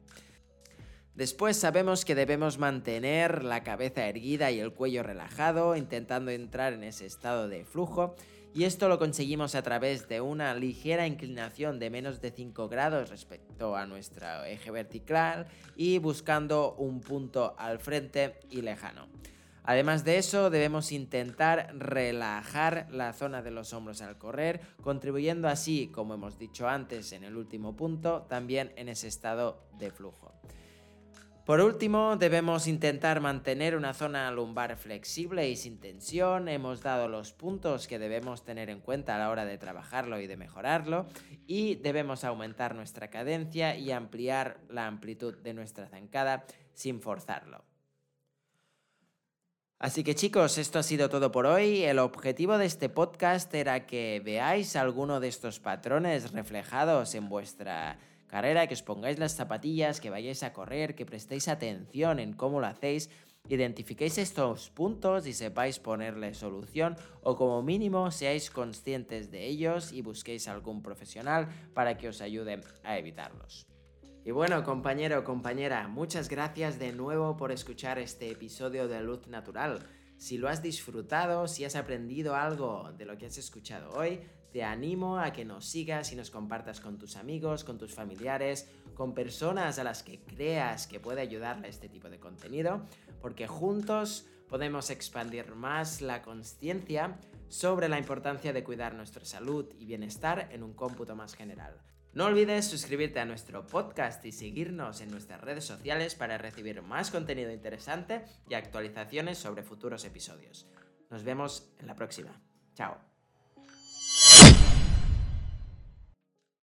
Después 1.18 1.56
sabemos 1.56 2.04
que 2.04 2.14
debemos 2.14 2.58
mantener 2.58 3.42
la 3.42 3.64
cabeza 3.64 4.06
erguida 4.06 4.52
y 4.52 4.60
el 4.60 4.72
cuello 4.72 5.02
relajado, 5.02 5.74
intentando 5.74 6.30
entrar 6.30 6.72
en 6.74 6.84
ese 6.84 7.06
estado 7.06 7.48
de 7.48 7.64
flujo, 7.64 8.14
y 8.54 8.62
esto 8.62 8.88
lo 8.88 9.00
conseguimos 9.00 9.56
a 9.56 9.62
través 9.62 10.06
de 10.06 10.20
una 10.20 10.54
ligera 10.54 11.08
inclinación 11.08 11.80
de 11.80 11.90
menos 11.90 12.20
de 12.20 12.30
5 12.30 12.68
grados 12.68 13.10
respecto 13.10 13.74
a 13.74 13.84
nuestro 13.84 14.44
eje 14.44 14.70
vertical 14.70 15.48
y 15.74 15.98
buscando 15.98 16.74
un 16.74 17.00
punto 17.00 17.56
al 17.58 17.80
frente 17.80 18.38
y 18.48 18.62
lejano. 18.62 19.08
Además 19.64 20.04
de 20.04 20.18
eso, 20.18 20.50
debemos 20.50 20.92
intentar 20.92 21.74
relajar 21.76 22.86
la 22.92 23.12
zona 23.12 23.42
de 23.42 23.50
los 23.50 23.72
hombros 23.72 24.02
al 24.02 24.18
correr, 24.18 24.60
contribuyendo 24.82 25.48
así, 25.48 25.88
como 25.88 26.14
hemos 26.14 26.38
dicho 26.38 26.68
antes 26.68 27.10
en 27.10 27.24
el 27.24 27.36
último 27.36 27.74
punto, 27.74 28.22
también 28.28 28.72
en 28.76 28.88
ese 28.88 29.08
estado 29.08 29.66
de 29.80 29.90
flujo. 29.90 30.32
Por 31.48 31.62
último, 31.62 32.18
debemos 32.18 32.66
intentar 32.66 33.22
mantener 33.22 33.74
una 33.74 33.94
zona 33.94 34.30
lumbar 34.30 34.76
flexible 34.76 35.48
y 35.48 35.56
sin 35.56 35.80
tensión. 35.80 36.46
Hemos 36.46 36.82
dado 36.82 37.08
los 37.08 37.32
puntos 37.32 37.88
que 37.88 37.98
debemos 37.98 38.44
tener 38.44 38.68
en 38.68 38.80
cuenta 38.80 39.14
a 39.14 39.18
la 39.18 39.30
hora 39.30 39.46
de 39.46 39.56
trabajarlo 39.56 40.20
y 40.20 40.26
de 40.26 40.36
mejorarlo. 40.36 41.06
Y 41.46 41.76
debemos 41.76 42.22
aumentar 42.24 42.74
nuestra 42.74 43.08
cadencia 43.08 43.76
y 43.76 43.92
ampliar 43.92 44.60
la 44.68 44.86
amplitud 44.86 45.38
de 45.38 45.54
nuestra 45.54 45.88
zancada 45.88 46.44
sin 46.74 47.00
forzarlo. 47.00 47.64
Así 49.78 50.04
que 50.04 50.14
chicos, 50.14 50.58
esto 50.58 50.78
ha 50.78 50.82
sido 50.82 51.08
todo 51.08 51.32
por 51.32 51.46
hoy. 51.46 51.82
El 51.82 51.98
objetivo 51.98 52.58
de 52.58 52.66
este 52.66 52.90
podcast 52.90 53.54
era 53.54 53.86
que 53.86 54.20
veáis 54.22 54.76
alguno 54.76 55.18
de 55.18 55.28
estos 55.28 55.60
patrones 55.60 56.30
reflejados 56.32 57.14
en 57.14 57.30
vuestra 57.30 57.98
carrera, 58.28 58.66
que 58.68 58.74
os 58.74 58.82
pongáis 58.82 59.18
las 59.18 59.34
zapatillas, 59.34 60.00
que 60.00 60.10
vayáis 60.10 60.42
a 60.42 60.52
correr, 60.52 60.94
que 60.94 61.06
prestéis 61.06 61.48
atención 61.48 62.20
en 62.20 62.34
cómo 62.34 62.60
lo 62.60 62.68
hacéis, 62.68 63.10
identifiquéis 63.48 64.18
estos 64.18 64.70
puntos 64.70 65.26
y 65.26 65.32
sepáis 65.32 65.78
ponerle 65.78 66.34
solución 66.34 66.96
o 67.22 67.34
como 67.36 67.62
mínimo 67.62 68.10
seáis 68.10 68.50
conscientes 68.50 69.30
de 69.30 69.46
ellos 69.46 69.92
y 69.92 70.02
busquéis 70.02 70.48
algún 70.48 70.82
profesional 70.82 71.48
para 71.74 71.96
que 71.96 72.08
os 72.08 72.20
ayude 72.20 72.60
a 72.84 72.98
evitarlos. 72.98 73.66
Y 74.24 74.30
bueno, 74.30 74.62
compañero, 74.62 75.24
compañera, 75.24 75.88
muchas 75.88 76.28
gracias 76.28 76.78
de 76.78 76.92
nuevo 76.92 77.36
por 77.38 77.50
escuchar 77.50 77.98
este 77.98 78.30
episodio 78.30 78.86
de 78.86 79.00
Luz 79.00 79.26
Natural. 79.26 79.80
Si 80.18 80.36
lo 80.36 80.48
has 80.48 80.62
disfrutado, 80.62 81.46
si 81.46 81.64
has 81.64 81.76
aprendido 81.76 82.34
algo 82.34 82.92
de 82.98 83.06
lo 83.06 83.16
que 83.16 83.26
has 83.26 83.38
escuchado 83.38 83.90
hoy, 83.92 84.20
te 84.52 84.64
animo 84.64 85.18
a 85.18 85.32
que 85.32 85.44
nos 85.44 85.66
sigas 85.66 86.12
y 86.12 86.16
nos 86.16 86.30
compartas 86.30 86.80
con 86.80 86.98
tus 86.98 87.16
amigos, 87.16 87.62
con 87.62 87.78
tus 87.78 87.94
familiares, 87.94 88.68
con 88.94 89.14
personas 89.14 89.78
a 89.78 89.84
las 89.84 90.02
que 90.02 90.20
creas 90.20 90.88
que 90.88 90.98
puede 90.98 91.20
ayudarle 91.20 91.68
este 91.68 91.88
tipo 91.88 92.10
de 92.10 92.18
contenido, 92.18 92.82
porque 93.20 93.46
juntos 93.46 94.26
podemos 94.48 94.90
expandir 94.90 95.54
más 95.54 96.00
la 96.00 96.22
conciencia 96.22 97.16
sobre 97.48 97.88
la 97.88 97.98
importancia 97.98 98.52
de 98.52 98.64
cuidar 98.64 98.94
nuestra 98.94 99.24
salud 99.24 99.66
y 99.78 99.84
bienestar 99.84 100.48
en 100.50 100.64
un 100.64 100.72
cómputo 100.72 101.14
más 101.14 101.34
general. 101.34 101.80
No 102.18 102.24
olvides 102.24 102.66
suscribirte 102.66 103.20
a 103.20 103.24
nuestro 103.24 103.64
podcast 103.68 104.24
y 104.24 104.32
seguirnos 104.32 105.00
en 105.02 105.12
nuestras 105.12 105.40
redes 105.40 105.64
sociales 105.64 106.16
para 106.16 106.36
recibir 106.36 106.82
más 106.82 107.12
contenido 107.12 107.52
interesante 107.52 108.24
y 108.48 108.54
actualizaciones 108.54 109.38
sobre 109.38 109.62
futuros 109.62 110.04
episodios. 110.04 110.66
Nos 111.10 111.22
vemos 111.22 111.72
en 111.78 111.86
la 111.86 111.94
próxima. 111.94 112.42
Chao. 112.74 113.17